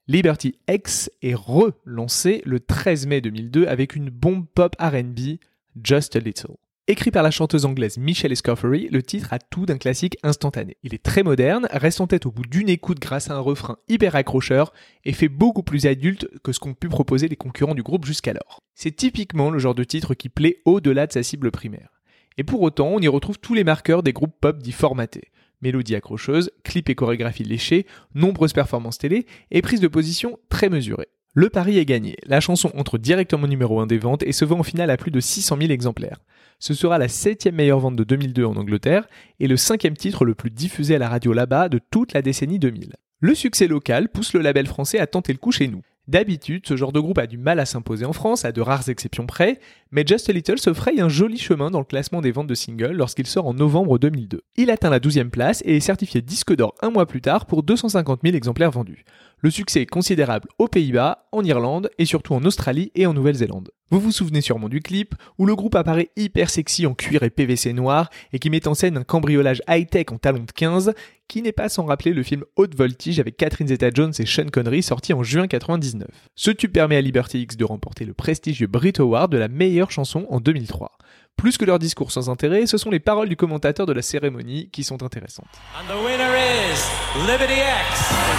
Liberty 0.08 0.56
X 0.68 1.12
est 1.22 1.36
relancé 1.36 2.42
le 2.44 2.58
13 2.58 3.06
mai 3.06 3.20
2002 3.20 3.66
avec 3.68 3.94
une 3.94 4.10
bombe 4.10 4.46
pop 4.52 4.74
RB, 4.80 5.38
Just 5.80 6.16
a 6.16 6.18
Little. 6.18 6.56
Écrit 6.88 7.12
par 7.12 7.22
la 7.22 7.30
chanteuse 7.30 7.64
anglaise 7.64 7.96
Michelle 7.96 8.32
Escoffery, 8.32 8.88
le 8.90 9.04
titre 9.04 9.32
a 9.32 9.38
tout 9.38 9.66
d'un 9.66 9.78
classique 9.78 10.16
instantané. 10.24 10.78
Il 10.82 10.94
est 10.94 11.02
très 11.02 11.22
moderne, 11.22 11.68
reste 11.70 12.00
en 12.00 12.08
tête 12.08 12.26
au 12.26 12.32
bout 12.32 12.42
d'une 12.42 12.68
écoute 12.68 12.98
grâce 12.98 13.30
à 13.30 13.36
un 13.36 13.38
refrain 13.38 13.76
hyper 13.88 14.16
accrocheur 14.16 14.72
et 15.04 15.12
fait 15.12 15.28
beaucoup 15.28 15.62
plus 15.62 15.86
adulte 15.86 16.28
que 16.42 16.50
ce 16.50 16.58
qu'ont 16.58 16.74
pu 16.74 16.88
proposer 16.88 17.28
les 17.28 17.36
concurrents 17.36 17.76
du 17.76 17.84
groupe 17.84 18.04
jusqu'alors. 18.04 18.58
C'est 18.74 18.96
typiquement 18.96 19.50
le 19.50 19.60
genre 19.60 19.76
de 19.76 19.84
titre 19.84 20.14
qui 20.14 20.28
plaît 20.28 20.60
au-delà 20.64 21.06
de 21.06 21.12
sa 21.12 21.22
cible 21.22 21.52
primaire. 21.52 22.00
Et 22.36 22.42
pour 22.42 22.60
autant, 22.62 22.88
on 22.88 22.98
y 22.98 23.06
retrouve 23.06 23.38
tous 23.38 23.54
les 23.54 23.62
marqueurs 23.62 24.02
des 24.02 24.12
groupes 24.12 24.34
pop 24.40 24.58
dits 24.58 24.72
formatés. 24.72 25.30
Mélodie 25.60 25.94
accrocheuse, 25.94 26.50
clip 26.64 26.90
et 26.90 26.96
chorégraphie 26.96 27.44
léchés, 27.44 27.86
nombreuses 28.16 28.54
performances 28.54 28.98
télé 28.98 29.26
et 29.52 29.62
prise 29.62 29.80
de 29.80 29.86
position 29.86 30.40
très 30.48 30.68
mesurée. 30.68 31.06
Le 31.34 31.48
pari 31.48 31.78
est 31.78 31.86
gagné. 31.86 32.16
La 32.26 32.40
chanson 32.40 32.72
entre 32.74 32.98
directement 32.98 33.46
numéro 33.46 33.80
1 33.80 33.86
des 33.86 33.98
ventes 33.98 34.24
et 34.24 34.32
se 34.32 34.44
vend 34.44 34.58
au 34.58 34.64
final 34.64 34.90
à 34.90 34.96
plus 34.96 35.12
de 35.12 35.20
600 35.20 35.56
000 35.58 35.70
exemplaires. 35.70 36.18
Ce 36.62 36.74
sera 36.74 36.96
la 36.96 37.08
septième 37.08 37.56
meilleure 37.56 37.80
vente 37.80 37.96
de 37.96 38.04
2002 38.04 38.44
en 38.44 38.54
Angleterre 38.54 39.08
et 39.40 39.48
le 39.48 39.56
cinquième 39.56 39.96
titre 39.96 40.24
le 40.24 40.36
plus 40.36 40.52
diffusé 40.52 40.94
à 40.94 40.98
la 40.98 41.08
radio 41.08 41.32
là-bas 41.32 41.68
de 41.68 41.80
toute 41.90 42.12
la 42.12 42.22
décennie 42.22 42.60
2000. 42.60 42.94
Le 43.18 43.34
succès 43.34 43.66
local 43.66 44.08
pousse 44.08 44.32
le 44.32 44.42
label 44.42 44.68
français 44.68 45.00
à 45.00 45.08
tenter 45.08 45.32
le 45.32 45.40
coup 45.40 45.50
chez 45.50 45.66
nous. 45.66 45.82
D'habitude, 46.06 46.64
ce 46.66 46.76
genre 46.76 46.92
de 46.92 47.00
groupe 47.00 47.18
a 47.18 47.26
du 47.26 47.36
mal 47.36 47.58
à 47.58 47.64
s'imposer 47.64 48.04
en 48.04 48.12
France, 48.12 48.44
à 48.44 48.52
de 48.52 48.60
rares 48.60 48.88
exceptions 48.88 49.26
près, 49.26 49.58
mais 49.90 50.04
Just 50.06 50.30
a 50.30 50.32
Little 50.32 50.58
se 50.58 50.72
fraye 50.72 51.00
un 51.00 51.08
joli 51.08 51.36
chemin 51.36 51.70
dans 51.70 51.80
le 51.80 51.84
classement 51.84 52.20
des 52.20 52.30
ventes 52.30 52.46
de 52.46 52.54
singles 52.54 52.92
lorsqu'il 52.92 53.26
sort 53.26 53.48
en 53.48 53.54
novembre 53.54 53.98
2002. 53.98 54.42
Il 54.56 54.70
atteint 54.70 54.90
la 54.90 55.00
12e 55.00 55.30
place 55.30 55.62
et 55.64 55.76
est 55.76 55.80
certifié 55.80 56.22
disque 56.22 56.54
d'or 56.54 56.74
un 56.80 56.90
mois 56.90 57.06
plus 57.06 57.20
tard 57.20 57.46
pour 57.46 57.64
250 57.64 58.20
000 58.22 58.36
exemplaires 58.36 58.70
vendus. 58.70 59.04
Le 59.44 59.50
succès 59.50 59.82
est 59.82 59.86
considérable 59.86 60.48
aux 60.60 60.68
Pays-Bas, 60.68 61.26
en 61.32 61.42
Irlande 61.42 61.90
et 61.98 62.04
surtout 62.04 62.32
en 62.32 62.44
Australie 62.44 62.92
et 62.94 63.06
en 63.06 63.12
Nouvelle-Zélande. 63.12 63.72
Vous 63.90 63.98
vous 63.98 64.12
souvenez 64.12 64.40
sûrement 64.40 64.68
du 64.68 64.80
clip 64.80 65.16
où 65.36 65.46
le 65.46 65.56
groupe 65.56 65.74
apparaît 65.74 66.10
hyper 66.16 66.48
sexy 66.48 66.86
en 66.86 66.94
cuir 66.94 67.24
et 67.24 67.30
PVC 67.30 67.72
noir 67.72 68.08
et 68.32 68.38
qui 68.38 68.50
met 68.50 68.68
en 68.68 68.74
scène 68.74 68.96
un 68.96 69.02
cambriolage 69.02 69.60
high-tech 69.68 70.06
en 70.12 70.18
talons 70.18 70.44
de 70.44 70.52
15 70.52 70.94
qui 71.26 71.42
n'est 71.42 71.50
pas 71.50 71.68
sans 71.68 71.86
rappeler 71.86 72.12
le 72.12 72.22
film 72.22 72.44
Haute 72.54 72.76
Voltige 72.76 73.18
avec 73.18 73.36
Catherine 73.36 73.66
Zeta-Jones 73.66 74.12
et 74.20 74.26
Sean 74.26 74.46
Connery 74.46 74.80
sorti 74.80 75.12
en 75.12 75.24
juin 75.24 75.48
99. 75.48 76.06
Ce 76.36 76.52
tube 76.52 76.72
permet 76.72 76.96
à 76.96 77.00
Liberty 77.00 77.40
X 77.40 77.56
de 77.56 77.64
remporter 77.64 78.04
le 78.04 78.14
prestigieux 78.14 78.68
Brit 78.68 78.92
Award 79.00 79.32
de 79.32 79.38
la 79.38 79.48
meilleure 79.48 79.90
chanson 79.90 80.24
en 80.30 80.38
2003. 80.38 80.92
Plus 81.36 81.58
que 81.58 81.64
leur 81.64 81.78
discours 81.78 82.12
sans 82.12 82.30
intérêt, 82.30 82.66
ce 82.66 82.78
sont 82.78 82.90
les 82.90 83.00
paroles 83.00 83.28
du 83.28 83.36
commentateur 83.36 83.84
de 83.86 83.92
la 83.92 84.02
cérémonie 84.02 84.70
qui 84.70 84.84
sont 84.84 85.02
intéressantes. 85.02 85.50
And 85.74 85.88
the 85.90 85.98
winner 86.04 86.30
is 86.38 86.78
Liberty 87.26 87.58
X 87.58 87.88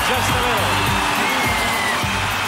just 0.07 0.29
a 0.31 0.39
little. 0.39 1.03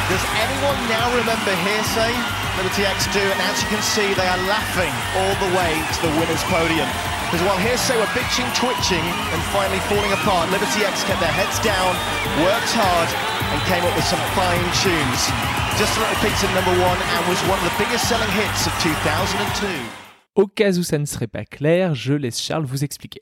Does 0.08 0.22
anyone 0.38 0.80
now 0.88 1.10
remember 1.18 1.52
Hearsay? 1.66 2.14
Liberty 2.62 2.86
X 2.86 3.10
do, 3.12 3.20
and 3.20 3.42
as 3.52 3.58
you 3.64 3.68
can 3.74 3.82
see, 3.82 4.14
they 4.16 4.28
are 4.30 4.40
laughing 4.48 4.94
all 5.18 5.36
the 5.44 5.52
way 5.58 5.72
to 5.76 6.00
the 6.08 6.14
winner's 6.22 6.44
podium. 6.48 6.88
Because 7.28 7.44
while 7.44 7.58
Hearsay 7.60 7.98
were 8.00 8.08
bitching, 8.16 8.48
twitching, 8.56 9.04
and 9.34 9.40
finally 9.52 9.82
falling 9.92 10.14
apart, 10.14 10.48
Liberty 10.56 10.86
X 10.86 11.04
kept 11.04 11.20
their 11.20 11.36
heads 11.36 11.58
down, 11.66 11.92
worked 12.46 12.72
hard, 12.72 13.10
and 13.52 13.60
came 13.68 13.84
up 13.84 13.92
with 13.98 14.08
some 14.08 14.22
fine 14.38 14.64
tunes. 14.80 15.20
Just 15.76 15.98
a 15.98 16.06
Little 16.06 16.22
Pizza 16.24 16.48
number 16.56 16.76
one, 16.80 16.96
and 16.96 17.22
was 17.28 17.42
one 17.52 17.60
of 17.60 17.66
the 17.68 17.76
biggest 17.76 18.08
selling 18.08 18.30
hits 18.40 18.70
of 18.70 18.74
2002. 18.80 20.05
Au 20.36 20.48
cas 20.48 20.78
où 20.78 20.84
ça 20.84 20.98
ne 20.98 21.06
serait 21.06 21.28
pas 21.28 21.46
clair, 21.46 21.96
je 21.96 22.14
laisse 22.14 22.40
Charles 22.42 22.66
vous 22.66 22.84
expliquer. 22.84 23.22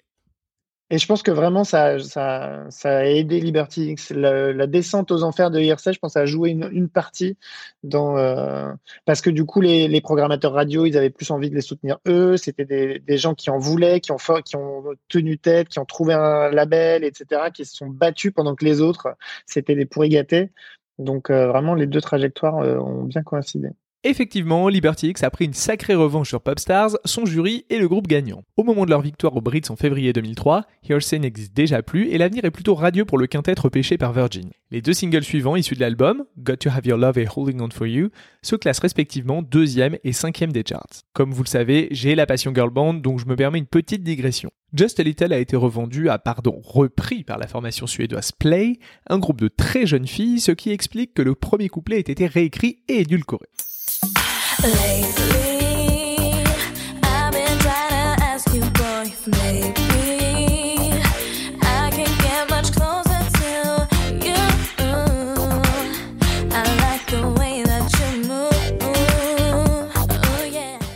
Et 0.89 0.99
je 0.99 1.07
pense 1.07 1.23
que 1.23 1.31
vraiment, 1.31 1.63
ça, 1.63 1.97
ça, 1.97 2.65
ça 2.69 2.97
a 2.97 3.05
aidé 3.05 3.39
Liberty. 3.39 3.95
La, 4.11 4.67
descente 4.67 5.11
aux 5.11 5.23
enfers 5.23 5.49
de 5.49 5.59
IRC, 5.59 5.93
je 5.93 5.99
pense, 5.99 6.15
a 6.17 6.25
joué 6.25 6.51
une, 6.51 6.69
une 6.71 6.89
partie 6.89 7.35
dans. 7.81 8.17
Euh, 8.17 8.71
parce 9.05 9.21
que 9.21 9.29
du 9.31 9.43
coup, 9.45 9.59
les, 9.61 9.87
les, 9.87 10.01
programmateurs 10.01 10.53
radio, 10.53 10.85
ils 10.85 10.97
avaient 10.97 11.09
plus 11.09 11.31
envie 11.31 11.49
de 11.49 11.55
les 11.55 11.61
soutenir 11.61 11.97
eux. 12.07 12.37
C'était 12.37 12.65
des, 12.65 12.99
des, 12.99 13.17
gens 13.17 13.33
qui 13.33 13.49
en 13.49 13.57
voulaient, 13.57 14.01
qui 14.01 14.11
ont, 14.11 14.17
qui 14.45 14.55
ont 14.55 14.83
tenu 15.07 15.39
tête, 15.39 15.69
qui 15.69 15.79
ont 15.79 15.85
trouvé 15.85 16.13
un 16.13 16.51
label, 16.51 17.03
etc., 17.03 17.49
qui 17.53 17.65
se 17.65 17.75
sont 17.75 17.87
battus 17.87 18.31
pendant 18.31 18.53
que 18.53 18.65
les 18.65 18.81
autres, 18.81 19.15
c'était 19.47 19.75
des 19.75 19.85
pourris 19.85 20.09
gâtés. 20.09 20.51
Donc, 20.99 21.29
euh, 21.31 21.47
vraiment, 21.47 21.73
les 21.73 21.87
deux 21.87 22.01
trajectoires 22.01 22.59
euh, 22.59 22.77
ont 22.77 23.03
bien 23.03 23.23
coïncidé. 23.23 23.69
Effectivement, 24.05 24.67
Liberty 24.67 25.07
X 25.07 25.23
a 25.23 25.29
pris 25.29 25.45
une 25.45 25.53
sacrée 25.53 25.95
revanche 25.95 26.27
sur 26.27 26.41
Popstars, 26.41 26.97
son 27.05 27.25
jury 27.25 27.63
et 27.69 27.79
le 27.79 27.87
groupe 27.87 28.07
gagnant. 28.07 28.43
Au 28.57 28.63
moment 28.65 28.83
de 28.83 28.89
leur 28.89 28.99
victoire 28.99 29.33
aux 29.37 29.41
Brits 29.41 29.61
en 29.69 29.77
février 29.77 30.11
2003, 30.11 30.65
Hearsay 30.89 31.19
n'existe 31.19 31.53
déjà 31.53 31.81
plus 31.81 32.09
et 32.09 32.17
l'avenir 32.17 32.43
est 32.43 32.51
plutôt 32.51 32.75
radieux 32.75 33.05
pour 33.05 33.17
le 33.17 33.27
quintet 33.27 33.57
repêché 33.57 33.97
par 33.97 34.11
Virgin. 34.11 34.49
Les 34.71 34.81
deux 34.81 34.91
singles 34.91 35.23
suivants 35.23 35.55
issus 35.55 35.75
de 35.75 35.79
l'album, 35.79 36.25
Got 36.37 36.57
to 36.57 36.69
Have 36.69 36.85
Your 36.85 36.97
Love 36.97 37.17
et 37.17 37.27
Holding 37.33 37.61
On 37.61 37.69
For 37.69 37.87
You, 37.87 38.09
se 38.41 38.57
classent 38.57 38.79
respectivement 38.79 39.41
deuxième 39.41 39.97
et 40.03 40.11
cinquième 40.11 40.51
des 40.51 40.65
charts. 40.67 41.03
Comme 41.13 41.31
vous 41.31 41.43
le 41.43 41.47
savez, 41.47 41.87
j'ai 41.91 42.15
la 42.15 42.25
passion 42.25 42.53
girl 42.53 42.71
band 42.71 42.95
donc 42.95 43.19
je 43.19 43.25
me 43.25 43.37
permets 43.37 43.59
une 43.59 43.67
petite 43.67 44.03
digression. 44.03 44.51
Just 44.73 44.99
a 44.99 45.03
Little 45.03 45.31
a 45.31 45.39
été 45.39 45.55
revendu 45.55 46.09
à, 46.09 46.19
pardon, 46.19 46.59
repris 46.61 47.23
par 47.23 47.37
la 47.37 47.47
formation 47.47 47.87
suédoise 47.87 48.33
Play, 48.33 48.79
un 49.07 49.19
groupe 49.19 49.39
de 49.39 49.47
très 49.47 49.85
jeunes 49.85 50.07
filles, 50.07 50.41
ce 50.41 50.51
qui 50.51 50.71
explique 50.71 51.13
que 51.13 51.21
le 51.21 51.35
premier 51.35 51.69
couplet 51.69 51.99
ait 51.99 52.11
été 52.11 52.27
réécrit 52.27 52.79
et 52.89 52.99
édulcoré. 52.99 53.47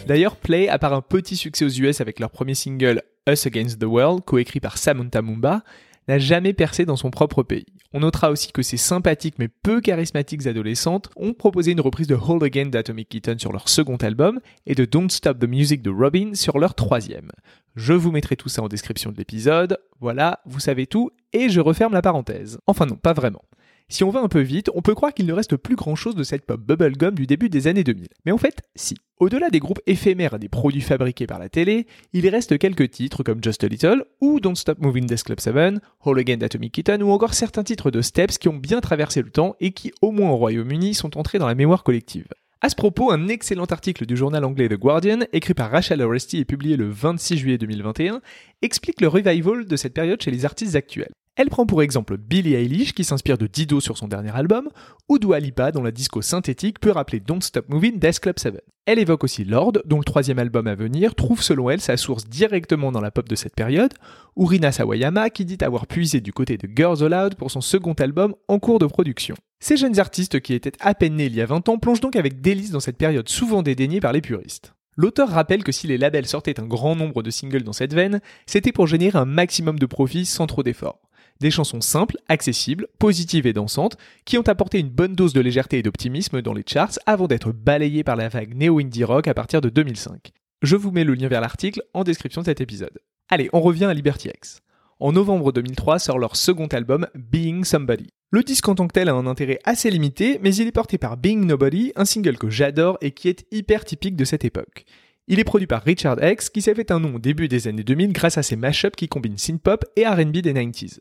D'ailleurs, 0.07 0.37
Play, 0.37 0.69
a 0.69 0.79
part 0.79 0.93
un 0.93 1.01
petit 1.01 1.35
succès 1.35 1.65
aux 1.65 1.69
US 1.69 1.99
avec 1.99 2.21
leur 2.21 2.29
premier 2.29 2.55
single 2.55 3.01
Us 3.27 3.45
Against 3.45 3.79
the 3.79 3.83
World, 3.83 4.23
coécrit 4.23 4.61
par 4.61 4.77
Samantha 4.77 5.21
Mumba, 5.21 5.63
n'a 6.07 6.19
jamais 6.19 6.53
percé 6.53 6.85
dans 6.85 6.95
son 6.95 7.11
propre 7.11 7.43
pays. 7.43 7.65
On 7.93 8.01
notera 8.01 8.31
aussi 8.31 8.51
que 8.51 8.61
ces 8.61 8.77
sympathiques 8.77 9.39
mais 9.39 9.47
peu 9.47 9.81
charismatiques 9.81 10.47
adolescentes 10.47 11.09
ont 11.15 11.33
proposé 11.33 11.71
une 11.71 11.81
reprise 11.81 12.07
de 12.07 12.15
Hold 12.15 12.43
Again 12.43 12.67
d'Atomic 12.67 13.09
Kitten 13.09 13.39
sur 13.39 13.51
leur 13.51 13.69
second 13.69 13.97
album 13.97 14.39
et 14.65 14.75
de 14.75 14.85
Don't 14.85 15.09
Stop 15.09 15.39
the 15.39 15.47
Music 15.47 15.81
de 15.81 15.89
Robin 15.89 16.33
sur 16.33 16.59
leur 16.59 16.75
troisième. 16.75 17.31
Je 17.75 17.93
vous 17.93 18.11
mettrai 18.11 18.35
tout 18.35 18.49
ça 18.49 18.61
en 18.61 18.67
description 18.67 19.11
de 19.11 19.17
l'épisode. 19.17 19.77
Voilà, 19.99 20.39
vous 20.45 20.59
savez 20.59 20.87
tout 20.87 21.11
et 21.33 21.49
je 21.49 21.59
referme 21.59 21.93
la 21.93 22.01
parenthèse. 22.01 22.59
Enfin 22.67 22.85
non, 22.85 22.95
pas 22.95 23.13
vraiment. 23.13 23.43
Si 23.89 24.03
on 24.03 24.09
va 24.09 24.19
un 24.19 24.27
peu 24.27 24.41
vite, 24.41 24.69
on 24.75 24.81
peut 24.81 24.95
croire 24.95 25.13
qu'il 25.13 25.25
ne 25.27 25.31
reste 25.31 25.55
plus 25.55 25.77
grand 25.77 25.95
chose 25.95 26.15
de 26.15 26.23
cette 26.23 26.45
pop 26.45 26.59
bubblegum 26.59 27.15
du 27.15 27.25
début 27.25 27.47
des 27.47 27.67
années 27.67 27.85
2000. 27.85 28.09
Mais 28.25 28.33
en 28.33 28.37
fait, 28.37 28.61
si. 28.75 28.97
Au-delà 29.19 29.49
des 29.49 29.59
groupes 29.59 29.79
éphémères 29.87 30.39
des 30.39 30.49
produits 30.49 30.81
fabriqués 30.81 31.25
par 31.25 31.39
la 31.39 31.47
télé, 31.47 31.87
il 32.11 32.27
reste 32.27 32.57
quelques 32.57 32.91
titres 32.91 33.23
comme 33.23 33.41
Just 33.41 33.63
a 33.63 33.67
Little 33.67 34.03
ou 34.19 34.41
Don't 34.41 34.55
Stop 34.55 34.79
Moving 34.79 35.05
Death 35.05 35.23
Club 35.23 35.39
7, 35.39 35.81
Whole 36.05 36.19
Again 36.19 36.35
d'Atomic 36.35 36.73
Kitten 36.73 37.01
ou 37.01 37.11
encore 37.11 37.33
certains 37.33 37.63
titres 37.63 37.89
de 37.89 38.01
Steps 38.01 38.37
qui 38.37 38.49
ont 38.49 38.57
bien 38.57 38.81
traversé 38.81 39.21
le 39.21 39.29
temps 39.29 39.55
et 39.61 39.71
qui, 39.71 39.93
au 40.01 40.11
moins 40.11 40.31
au 40.31 40.35
Royaume-Uni, 40.35 40.93
sont 40.93 41.17
entrés 41.17 41.39
dans 41.39 41.47
la 41.47 41.55
mémoire 41.55 41.83
collective. 41.83 42.27
À 42.59 42.67
ce 42.67 42.75
propos, 42.75 43.11
un 43.11 43.29
excellent 43.29 43.65
article 43.65 44.05
du 44.05 44.17
journal 44.17 44.43
anglais 44.43 44.67
The 44.67 44.73
Guardian, 44.73 45.19
écrit 45.31 45.53
par 45.53 45.71
Rachel 45.71 46.01
Oresti 46.01 46.39
et 46.39 46.45
publié 46.45 46.75
le 46.75 46.89
26 46.89 47.37
juillet 47.37 47.57
2021, 47.57 48.19
explique 48.61 48.99
le 48.99 49.07
revival 49.07 49.65
de 49.65 49.75
cette 49.77 49.93
période 49.93 50.21
chez 50.21 50.31
les 50.31 50.43
artistes 50.43 50.75
actuels. 50.75 51.13
Elle 51.37 51.51
prend 51.51 51.67
pour 51.67 51.83
exemple 51.83 52.17
Billie 52.17 52.55
Eilish 52.55 52.93
qui 52.93 53.03
s'inspire 53.03 53.37
de 53.37 53.45
Dido 53.45 53.79
sur 53.79 53.95
son 53.95 54.07
dernier 54.07 54.35
album, 54.35 54.69
ou 55.07 55.19
Dua 55.19 55.39
Lipa 55.39 55.71
dont 55.71 55.83
la 55.83 55.91
disco 55.91 56.23
synthétique 56.23 56.79
peut 56.79 56.89
rappeler 56.89 57.19
Don't 57.19 57.41
Stop 57.41 57.69
Moving 57.69 57.99
Death 57.99 58.19
Club 58.19 58.39
7. 58.39 58.63
Elle 58.87 58.97
évoque 58.97 59.23
aussi 59.23 59.45
Lord, 59.45 59.73
dont 59.85 59.99
le 59.99 60.03
troisième 60.03 60.39
album 60.39 60.65
à 60.65 60.73
venir 60.73 61.13
trouve 61.13 61.43
selon 61.43 61.69
elle 61.69 61.79
sa 61.79 61.95
source 61.95 62.27
directement 62.27 62.91
dans 62.91 63.01
la 63.01 63.11
pop 63.11 63.29
de 63.29 63.35
cette 63.35 63.53
période, 63.53 63.93
ou 64.35 64.45
Rina 64.45 64.71
Sawayama 64.71 65.29
qui 65.29 65.45
dit 65.45 65.63
avoir 65.63 65.85
puisé 65.85 66.21
du 66.21 66.33
côté 66.33 66.57
de 66.57 66.67
Girls 66.75 67.03
Aloud 67.03 67.35
pour 67.35 67.51
son 67.51 67.61
second 67.61 67.93
album 67.93 68.33
en 68.47 68.57
cours 68.57 68.79
de 68.79 68.87
production. 68.87 69.35
Ces 69.59 69.77
jeunes 69.77 69.99
artistes 69.99 70.39
qui 70.39 70.55
étaient 70.55 70.71
à 70.79 70.95
peine 70.95 71.17
nés 71.17 71.25
il 71.25 71.35
y 71.35 71.41
a 71.41 71.45
20 71.45 71.69
ans 71.69 71.77
plongent 71.77 72.01
donc 72.01 72.15
avec 72.15 72.41
délice 72.41 72.71
dans 72.71 72.79
cette 72.79 72.97
période 72.97 73.29
souvent 73.29 73.61
dédaignée 73.61 73.99
par 73.99 74.11
les 74.11 74.21
puristes. 74.21 74.73
L'auteur 74.95 75.29
rappelle 75.29 75.63
que 75.63 75.71
si 75.71 75.85
les 75.85 75.99
labels 75.99 76.25
sortaient 76.25 76.59
un 76.59 76.65
grand 76.65 76.95
nombre 76.95 77.21
de 77.21 77.29
singles 77.29 77.61
dans 77.61 77.73
cette 77.73 77.93
veine, 77.93 78.21
c'était 78.47 78.71
pour 78.71 78.87
générer 78.87 79.19
un 79.19 79.25
maximum 79.25 79.77
de 79.77 79.85
profit 79.85 80.25
sans 80.25 80.47
trop 80.47 80.63
d'efforts. 80.63 81.06
Des 81.39 81.51
chansons 81.51 81.81
simples, 81.81 82.17
accessibles, 82.29 82.87
positives 82.99 83.45
et 83.45 83.53
dansantes, 83.53 83.97
qui 84.25 84.37
ont 84.37 84.47
apporté 84.47 84.79
une 84.79 84.89
bonne 84.89 85.15
dose 85.15 85.33
de 85.33 85.41
légèreté 85.41 85.77
et 85.77 85.83
d'optimisme 85.83 86.41
dans 86.41 86.53
les 86.53 86.63
charts 86.65 86.97
avant 87.05 87.27
d'être 87.27 87.51
balayées 87.51 88.03
par 88.03 88.15
la 88.15 88.29
vague 88.29 88.55
néo-indie 88.55 89.03
rock 89.03 89.27
à 89.27 89.33
partir 89.33 89.61
de 89.61 89.69
2005. 89.69 90.31
Je 90.63 90.75
vous 90.75 90.91
mets 90.91 91.03
le 91.03 91.13
lien 91.13 91.27
vers 91.27 91.41
l'article 91.41 91.83
en 91.93 92.03
description 92.03 92.41
de 92.41 92.47
cet 92.47 92.61
épisode. 92.61 92.99
Allez, 93.29 93.49
on 93.53 93.61
revient 93.61 93.85
à 93.85 93.93
Liberty 93.93 94.29
X. 94.29 94.61
En 94.99 95.11
novembre 95.11 95.51
2003 95.51 95.99
sort 95.99 96.17
leur 96.17 96.35
second 96.35 96.65
album, 96.67 97.07
Being 97.13 97.63
Somebody. 97.63 98.09
Le 98.31 98.41
disque 98.41 98.67
en 98.67 98.73
tant 98.73 98.87
que 98.87 98.93
tel 98.93 99.09
a 99.09 99.13
un 99.13 99.27
intérêt 99.27 99.59
assez 99.63 99.91
limité, 99.91 100.39
mais 100.41 100.55
il 100.55 100.67
est 100.67 100.71
porté 100.71 100.97
par 100.97 101.17
Being 101.17 101.45
Nobody, 101.45 101.93
un 101.95 102.05
single 102.05 102.37
que 102.37 102.49
j'adore 102.49 102.97
et 103.01 103.11
qui 103.11 103.29
est 103.29 103.45
hyper 103.51 103.85
typique 103.85 104.15
de 104.15 104.25
cette 104.25 104.43
époque. 104.43 104.85
Il 105.29 105.39
est 105.39 105.43
produit 105.43 105.67
par 105.67 105.83
Richard 105.83 106.23
X, 106.23 106.49
qui 106.49 106.61
s'est 106.61 106.73
fait 106.73 106.89
un 106.89 107.01
nom 107.01 107.15
au 107.15 107.19
début 107.19 107.49
des 107.49 107.67
années 107.67 107.83
2000 107.83 108.13
grâce 108.13 108.37
à 108.37 108.43
ses 108.43 108.55
mashups 108.55 108.95
qui 108.95 109.09
combinent 109.09 109.37
synth-pop 109.37 109.83
et 109.97 110.07
R&B 110.07 110.37
des 110.37 110.53
90s. 110.53 110.99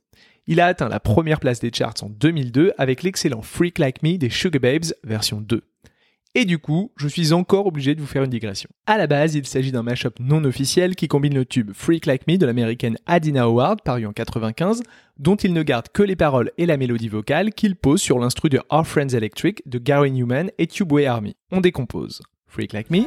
Il 0.48 0.60
a 0.60 0.66
atteint 0.66 0.88
la 0.88 0.98
première 0.98 1.38
place 1.38 1.60
des 1.60 1.70
charts 1.72 1.94
en 2.02 2.08
2002 2.08 2.72
avec 2.76 3.04
l'excellent 3.04 3.42
Freak 3.42 3.78
Like 3.78 4.02
Me 4.02 4.16
des 4.16 4.28
Sugar 4.28 4.60
Babes 4.60 4.92
version 5.04 5.40
2. 5.40 5.62
Et 6.34 6.44
du 6.44 6.58
coup, 6.58 6.90
je 6.96 7.06
suis 7.06 7.32
encore 7.32 7.66
obligé 7.66 7.94
de 7.94 8.00
vous 8.00 8.06
faire 8.06 8.24
une 8.24 8.30
digression. 8.30 8.68
À 8.86 8.98
la 8.98 9.06
base, 9.06 9.36
il 9.36 9.46
s'agit 9.46 9.70
d'un 9.70 9.84
mashup 9.84 10.18
non 10.18 10.42
officiel 10.44 10.96
qui 10.96 11.06
combine 11.06 11.34
le 11.34 11.44
tube 11.44 11.70
Freak 11.72 12.04
Like 12.04 12.26
Me 12.26 12.36
de 12.36 12.46
l'américaine 12.46 12.98
Adina 13.06 13.44
Howard, 13.44 13.82
paru 13.82 14.06
en 14.06 14.12
95, 14.12 14.82
dont 15.18 15.36
il 15.36 15.52
ne 15.52 15.62
garde 15.62 15.88
que 15.92 16.02
les 16.02 16.16
paroles 16.16 16.50
et 16.58 16.66
la 16.66 16.76
mélodie 16.76 17.08
vocale 17.08 17.54
qu'il 17.54 17.76
pose 17.76 18.02
sur 18.02 18.18
l'instru 18.18 18.48
de 18.48 18.60
Our 18.72 18.84
Friends 18.86 19.14
Electric 19.14 19.62
de 19.66 19.78
Gary 19.78 20.10
Newman 20.10 20.50
et 20.58 20.66
Tubeway 20.66 21.06
Army. 21.06 21.36
On 21.52 21.60
décompose. 21.60 22.20
Freak 22.48 22.72
Like 22.72 22.90
Me. 22.90 23.04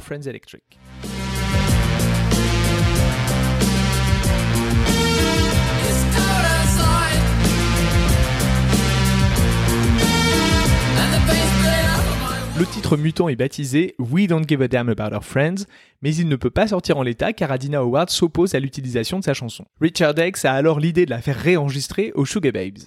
Friends 0.00 0.22
Electric. 0.22 0.78
Le 12.62 12.66
titre 12.66 12.96
mutant 12.96 13.28
est 13.28 13.34
baptisé 13.34 13.96
We 13.98 14.28
Don't 14.28 14.44
Give 14.46 14.62
a 14.62 14.68
Damn 14.68 14.88
About 14.88 15.16
Our 15.16 15.24
Friends, 15.24 15.64
mais 16.00 16.14
il 16.14 16.28
ne 16.28 16.36
peut 16.36 16.48
pas 16.48 16.68
sortir 16.68 16.96
en 16.96 17.02
l'état 17.02 17.32
car 17.32 17.50
Adina 17.50 17.80
Howard 17.80 18.08
s'oppose 18.08 18.54
à 18.54 18.60
l'utilisation 18.60 19.18
de 19.18 19.24
sa 19.24 19.34
chanson. 19.34 19.64
Richard 19.80 20.16
X 20.16 20.44
a 20.44 20.52
alors 20.52 20.78
l'idée 20.78 21.04
de 21.04 21.10
la 21.10 21.20
faire 21.20 21.36
réenregistrer 21.36 22.12
aux 22.14 22.24
Sugar 22.24 22.52
Babes. 22.52 22.78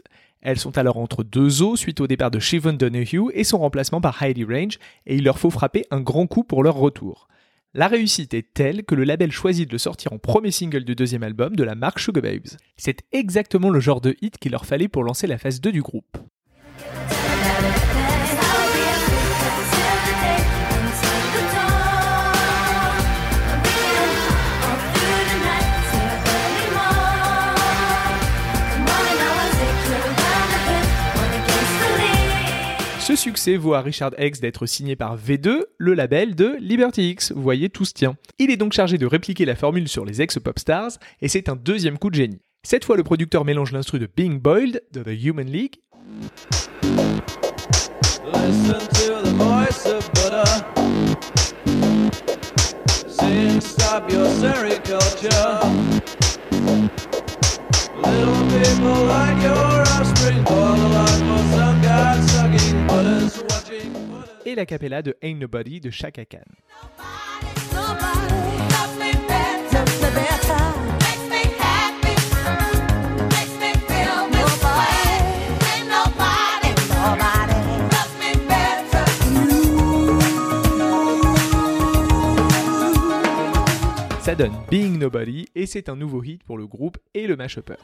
Elles 0.45 0.59
sont 0.59 0.77
alors 0.77 0.97
entre 0.97 1.23
deux 1.23 1.63
eaux 1.63 1.75
suite 1.75 2.01
au 2.01 2.05
départ 2.05 2.29
de 2.29 2.39
Siobhan 2.39 2.73
Donahue 2.73 3.31
et 3.33 3.43
son 3.43 3.57
remplacement 3.57 3.99
par 3.99 4.21
Heidi 4.21 4.43
Range, 4.43 4.77
et 5.07 5.15
il 5.15 5.23
leur 5.23 5.39
faut 5.39 5.49
frapper 5.49 5.85
un 5.89 6.01
grand 6.01 6.27
coup 6.27 6.43
pour 6.43 6.61
leur 6.61 6.75
retour. 6.75 7.27
La 7.73 7.87
réussite 7.87 8.35
est 8.35 8.53
telle 8.53 8.83
que 8.83 8.93
le 8.93 9.05
label 9.05 9.31
choisit 9.31 9.67
de 9.67 9.73
le 9.73 9.79
sortir 9.79 10.13
en 10.13 10.19
premier 10.19 10.51
single 10.51 10.83
du 10.83 10.93
deuxième 10.93 11.23
album 11.23 11.55
de 11.55 11.63
la 11.63 11.73
marque 11.73 11.99
Sugar 11.99 12.21
Babes. 12.21 12.45
C'est 12.77 13.01
exactement 13.11 13.71
le 13.71 13.79
genre 13.79 14.01
de 14.01 14.15
hit 14.21 14.37
qu'il 14.37 14.51
leur 14.51 14.67
fallait 14.67 14.87
pour 14.87 15.03
lancer 15.03 15.25
la 15.25 15.39
phase 15.39 15.59
2 15.61 15.71
du 15.71 15.81
groupe. 15.81 16.15
Ce 33.15 33.21
succès 33.21 33.55
vaut 33.55 33.73
à 33.73 33.79
Richard 33.79 34.11
X 34.19 34.41
d'être 34.41 34.65
signé 34.65 34.97
par 34.97 35.17
V2, 35.17 35.61
le 35.77 35.93
label 35.93 36.35
de 36.35 36.57
Liberty 36.59 37.11
X. 37.11 37.31
Vous 37.31 37.41
voyez, 37.41 37.69
tout 37.69 37.85
se 37.85 37.93
tient. 37.93 38.17
Il 38.39 38.51
est 38.51 38.57
donc 38.57 38.73
chargé 38.73 38.97
de 38.97 39.05
répliquer 39.05 39.45
la 39.45 39.55
formule 39.55 39.87
sur 39.87 40.03
les 40.03 40.21
ex-pop 40.21 40.59
stars, 40.59 40.91
et 41.21 41.29
c'est 41.29 41.47
un 41.47 41.55
deuxième 41.55 41.97
coup 41.97 42.09
de 42.09 42.15
génie. 42.15 42.41
Cette 42.63 42.83
fois, 42.83 42.97
le 42.97 43.03
producteur 43.03 43.45
mélange 43.45 43.71
l'instru 43.71 43.99
de 43.99 44.09
Being 44.13 44.41
Boiled 44.41 44.83
de 44.91 45.01
The 45.01 45.23
Human 45.23 45.47
League. 45.47 45.75
Et 64.45 64.55
la 64.55 64.65
capella 64.65 65.01
de 65.01 65.15
Ain't 65.21 65.39
Nobody 65.39 65.79
de 65.79 65.89
Chaka 65.89 66.25
Khan. 66.25 66.39
Ça 84.21 84.33
donne 84.33 84.53
Being 84.71 84.97
Nobody 84.97 85.45
et 85.53 85.67
c'est 85.67 85.87
un 85.87 85.95
nouveau 85.95 86.23
hit 86.23 86.43
pour 86.43 86.57
le 86.57 86.65
groupe 86.65 86.97
et 87.13 87.27
le 87.27 87.35
mash-upper. 87.35 87.75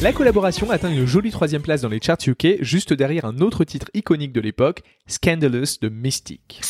La 0.00 0.12
collaboration 0.12 0.70
atteint 0.70 0.92
une 0.92 1.06
jolie 1.06 1.32
troisième 1.32 1.60
place 1.60 1.80
dans 1.80 1.88
les 1.88 2.00
charts 2.00 2.18
UK, 2.24 2.62
juste 2.62 2.92
derrière 2.92 3.24
un 3.24 3.38
autre 3.38 3.64
titre 3.64 3.90
iconique 3.94 4.32
de 4.32 4.40
l'époque, 4.40 4.82
Scandalous 5.08 5.80
de 5.82 5.88
Mystique. 5.88 6.60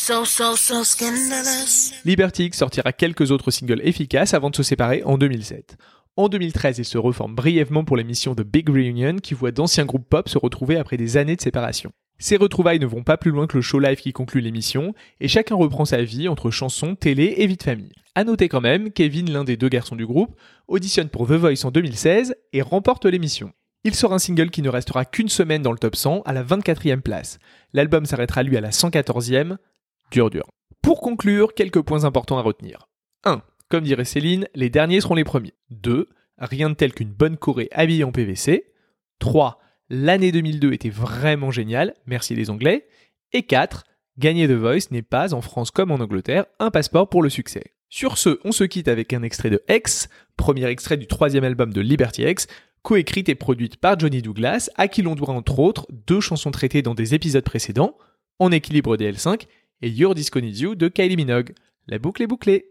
Liberty 2.06 2.46
X 2.46 2.56
sortira 2.56 2.92
quelques 2.94 3.30
autres 3.30 3.50
singles 3.50 3.82
efficaces 3.84 4.32
avant 4.32 4.48
de 4.48 4.56
se 4.56 4.62
séparer 4.62 5.02
en 5.04 5.18
2007. 5.18 5.76
En 6.16 6.30
2013, 6.30 6.78
ils 6.78 6.84
se 6.86 6.96
reforment 6.96 7.34
brièvement 7.34 7.84
pour 7.84 7.98
l'émission 7.98 8.34
The 8.34 8.40
Big 8.40 8.66
Reunion 8.66 9.16
qui 9.16 9.34
voit 9.34 9.52
d'anciens 9.52 9.84
groupes 9.84 10.08
pop 10.08 10.26
se 10.30 10.38
retrouver 10.38 10.78
après 10.78 10.96
des 10.96 11.18
années 11.18 11.36
de 11.36 11.42
séparation. 11.42 11.92
Ces 12.18 12.36
retrouvailles 12.36 12.80
ne 12.80 12.86
vont 12.86 13.04
pas 13.04 13.16
plus 13.16 13.30
loin 13.30 13.46
que 13.46 13.56
le 13.56 13.62
show 13.62 13.78
live 13.78 13.98
qui 13.98 14.12
conclut 14.12 14.40
l'émission, 14.40 14.94
et 15.20 15.28
chacun 15.28 15.54
reprend 15.54 15.84
sa 15.84 16.02
vie 16.02 16.28
entre 16.28 16.50
chansons, 16.50 16.96
télé 16.96 17.34
et 17.38 17.46
vie 17.46 17.56
de 17.56 17.62
famille. 17.62 17.92
A 18.16 18.24
noter 18.24 18.48
quand 18.48 18.60
même, 18.60 18.90
Kevin, 18.90 19.30
l'un 19.30 19.44
des 19.44 19.56
deux 19.56 19.68
garçons 19.68 19.94
du 19.94 20.04
groupe, 20.04 20.34
auditionne 20.66 21.08
pour 21.08 21.28
The 21.28 21.32
Voice 21.32 21.64
en 21.64 21.70
2016 21.70 22.34
et 22.52 22.62
remporte 22.62 23.04
l'émission. 23.06 23.52
Il 23.84 23.94
sort 23.94 24.12
un 24.12 24.18
single 24.18 24.50
qui 24.50 24.62
ne 24.62 24.68
restera 24.68 25.04
qu'une 25.04 25.28
semaine 25.28 25.62
dans 25.62 25.70
le 25.70 25.78
top 25.78 25.94
100 25.94 26.22
à 26.22 26.32
la 26.32 26.42
24e 26.42 27.00
place. 27.00 27.38
L'album 27.72 28.06
s'arrêtera 28.06 28.42
lui 28.42 28.56
à 28.56 28.60
la 28.60 28.70
114e. 28.70 29.56
Dur 30.10 30.30
dur. 30.30 30.50
Pour 30.82 31.00
conclure, 31.00 31.54
quelques 31.54 31.82
points 31.82 32.04
importants 32.04 32.38
à 32.38 32.42
retenir. 32.42 32.88
1. 33.24 33.42
Comme 33.68 33.84
dirait 33.84 34.04
Céline, 34.04 34.48
les 34.56 34.70
derniers 34.70 35.00
seront 35.00 35.14
les 35.14 35.22
premiers. 35.24 35.54
2. 35.70 36.08
Rien 36.38 36.70
de 36.70 36.74
tel 36.74 36.92
qu'une 36.92 37.12
bonne 37.12 37.36
Corée 37.36 37.68
habillée 37.70 38.04
en 38.04 38.10
PVC. 38.10 38.72
3. 39.20 39.60
L'année 39.90 40.32
2002 40.32 40.72
était 40.72 40.90
vraiment 40.90 41.50
géniale, 41.50 41.94
merci 42.06 42.34
les 42.34 42.50
Anglais. 42.50 42.86
Et 43.32 43.42
4. 43.42 43.84
Gagner 44.18 44.48
The 44.48 44.52
Voice 44.52 44.90
n'est 44.90 45.02
pas, 45.02 45.32
en 45.32 45.40
France 45.40 45.70
comme 45.70 45.90
en 45.90 45.96
Angleterre, 45.96 46.46
un 46.58 46.70
passeport 46.70 47.08
pour 47.08 47.22
le 47.22 47.30
succès. 47.30 47.72
Sur 47.88 48.18
ce, 48.18 48.38
on 48.44 48.52
se 48.52 48.64
quitte 48.64 48.88
avec 48.88 49.12
un 49.12 49.22
extrait 49.22 49.48
de 49.48 49.62
X, 49.68 50.08
premier 50.36 50.66
extrait 50.66 50.98
du 50.98 51.06
troisième 51.06 51.44
album 51.44 51.72
de 51.72 51.80
Liberty 51.80 52.22
X, 52.24 52.48
coécrite 52.82 53.28
et 53.30 53.34
produite 53.34 53.76
par 53.76 53.98
Johnny 53.98 54.20
Douglas, 54.20 54.70
à 54.76 54.88
qui 54.88 55.02
l'on 55.02 55.14
doit 55.14 55.30
entre 55.30 55.58
autres 55.58 55.86
deux 56.06 56.20
chansons 56.20 56.50
traitées 56.50 56.82
dans 56.82 56.94
des 56.94 57.14
épisodes 57.14 57.44
précédents, 57.44 57.96
En 58.38 58.52
équilibre 58.52 58.96
DL5 58.96 59.46
et 59.82 59.88
Your 59.88 60.14
Disco 60.14 60.40
Needs 60.40 60.60
You 60.60 60.74
de 60.74 60.88
Kylie 60.88 61.16
Minogue. 61.16 61.54
La 61.86 61.98
boucle 61.98 62.22
est 62.22 62.26
bouclée. 62.26 62.70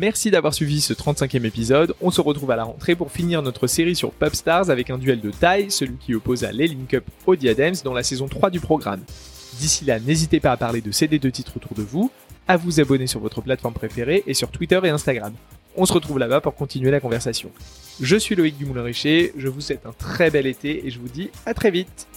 Merci 0.00 0.30
d'avoir 0.30 0.54
suivi 0.54 0.80
ce 0.80 0.94
35e 0.94 1.44
épisode. 1.44 1.94
On 2.00 2.10
se 2.10 2.22
retrouve 2.22 2.50
à 2.52 2.56
la 2.56 2.64
rentrée 2.64 2.94
pour 2.94 3.12
finir 3.12 3.42
notre 3.42 3.66
série 3.66 3.94
sur 3.94 4.14
Stars 4.32 4.70
avec 4.70 4.88
un 4.88 4.96
duel 4.96 5.20
de 5.20 5.30
taille, 5.30 5.70
celui 5.70 5.98
qui 5.98 6.14
oppose 6.14 6.42
à 6.42 6.52
les 6.52 6.68
Link 6.68 6.94
Up 6.94 7.04
aux 7.26 7.36
Diadems 7.36 7.74
dans 7.84 7.92
la 7.92 8.02
saison 8.02 8.26
3 8.26 8.48
du 8.48 8.60
programme. 8.60 9.02
D'ici 9.58 9.84
là, 9.84 10.00
n'hésitez 10.00 10.40
pas 10.40 10.52
à 10.52 10.56
parler 10.56 10.80
de 10.80 10.90
ces 10.90 11.06
deux 11.06 11.30
titres 11.30 11.52
autour 11.58 11.74
de 11.74 11.82
vous, 11.82 12.10
à 12.48 12.56
vous 12.56 12.80
abonner 12.80 13.06
sur 13.06 13.20
votre 13.20 13.42
plateforme 13.42 13.74
préférée 13.74 14.24
et 14.26 14.32
sur 14.32 14.50
Twitter 14.50 14.80
et 14.84 14.88
Instagram. 14.88 15.34
On 15.76 15.84
se 15.84 15.92
retrouve 15.92 16.18
là-bas 16.18 16.40
pour 16.40 16.54
continuer 16.54 16.90
la 16.90 17.00
conversation. 17.00 17.50
Je 18.00 18.16
suis 18.16 18.34
Loïc 18.34 18.56
Dumoulin-Richer, 18.56 19.34
je 19.36 19.48
vous 19.48 19.60
souhaite 19.60 19.84
un 19.84 19.92
très 19.92 20.30
bel 20.30 20.46
été 20.46 20.86
et 20.86 20.90
je 20.90 20.98
vous 20.98 21.08
dis 21.08 21.28
à 21.44 21.52
très 21.52 21.70
vite. 21.70 22.08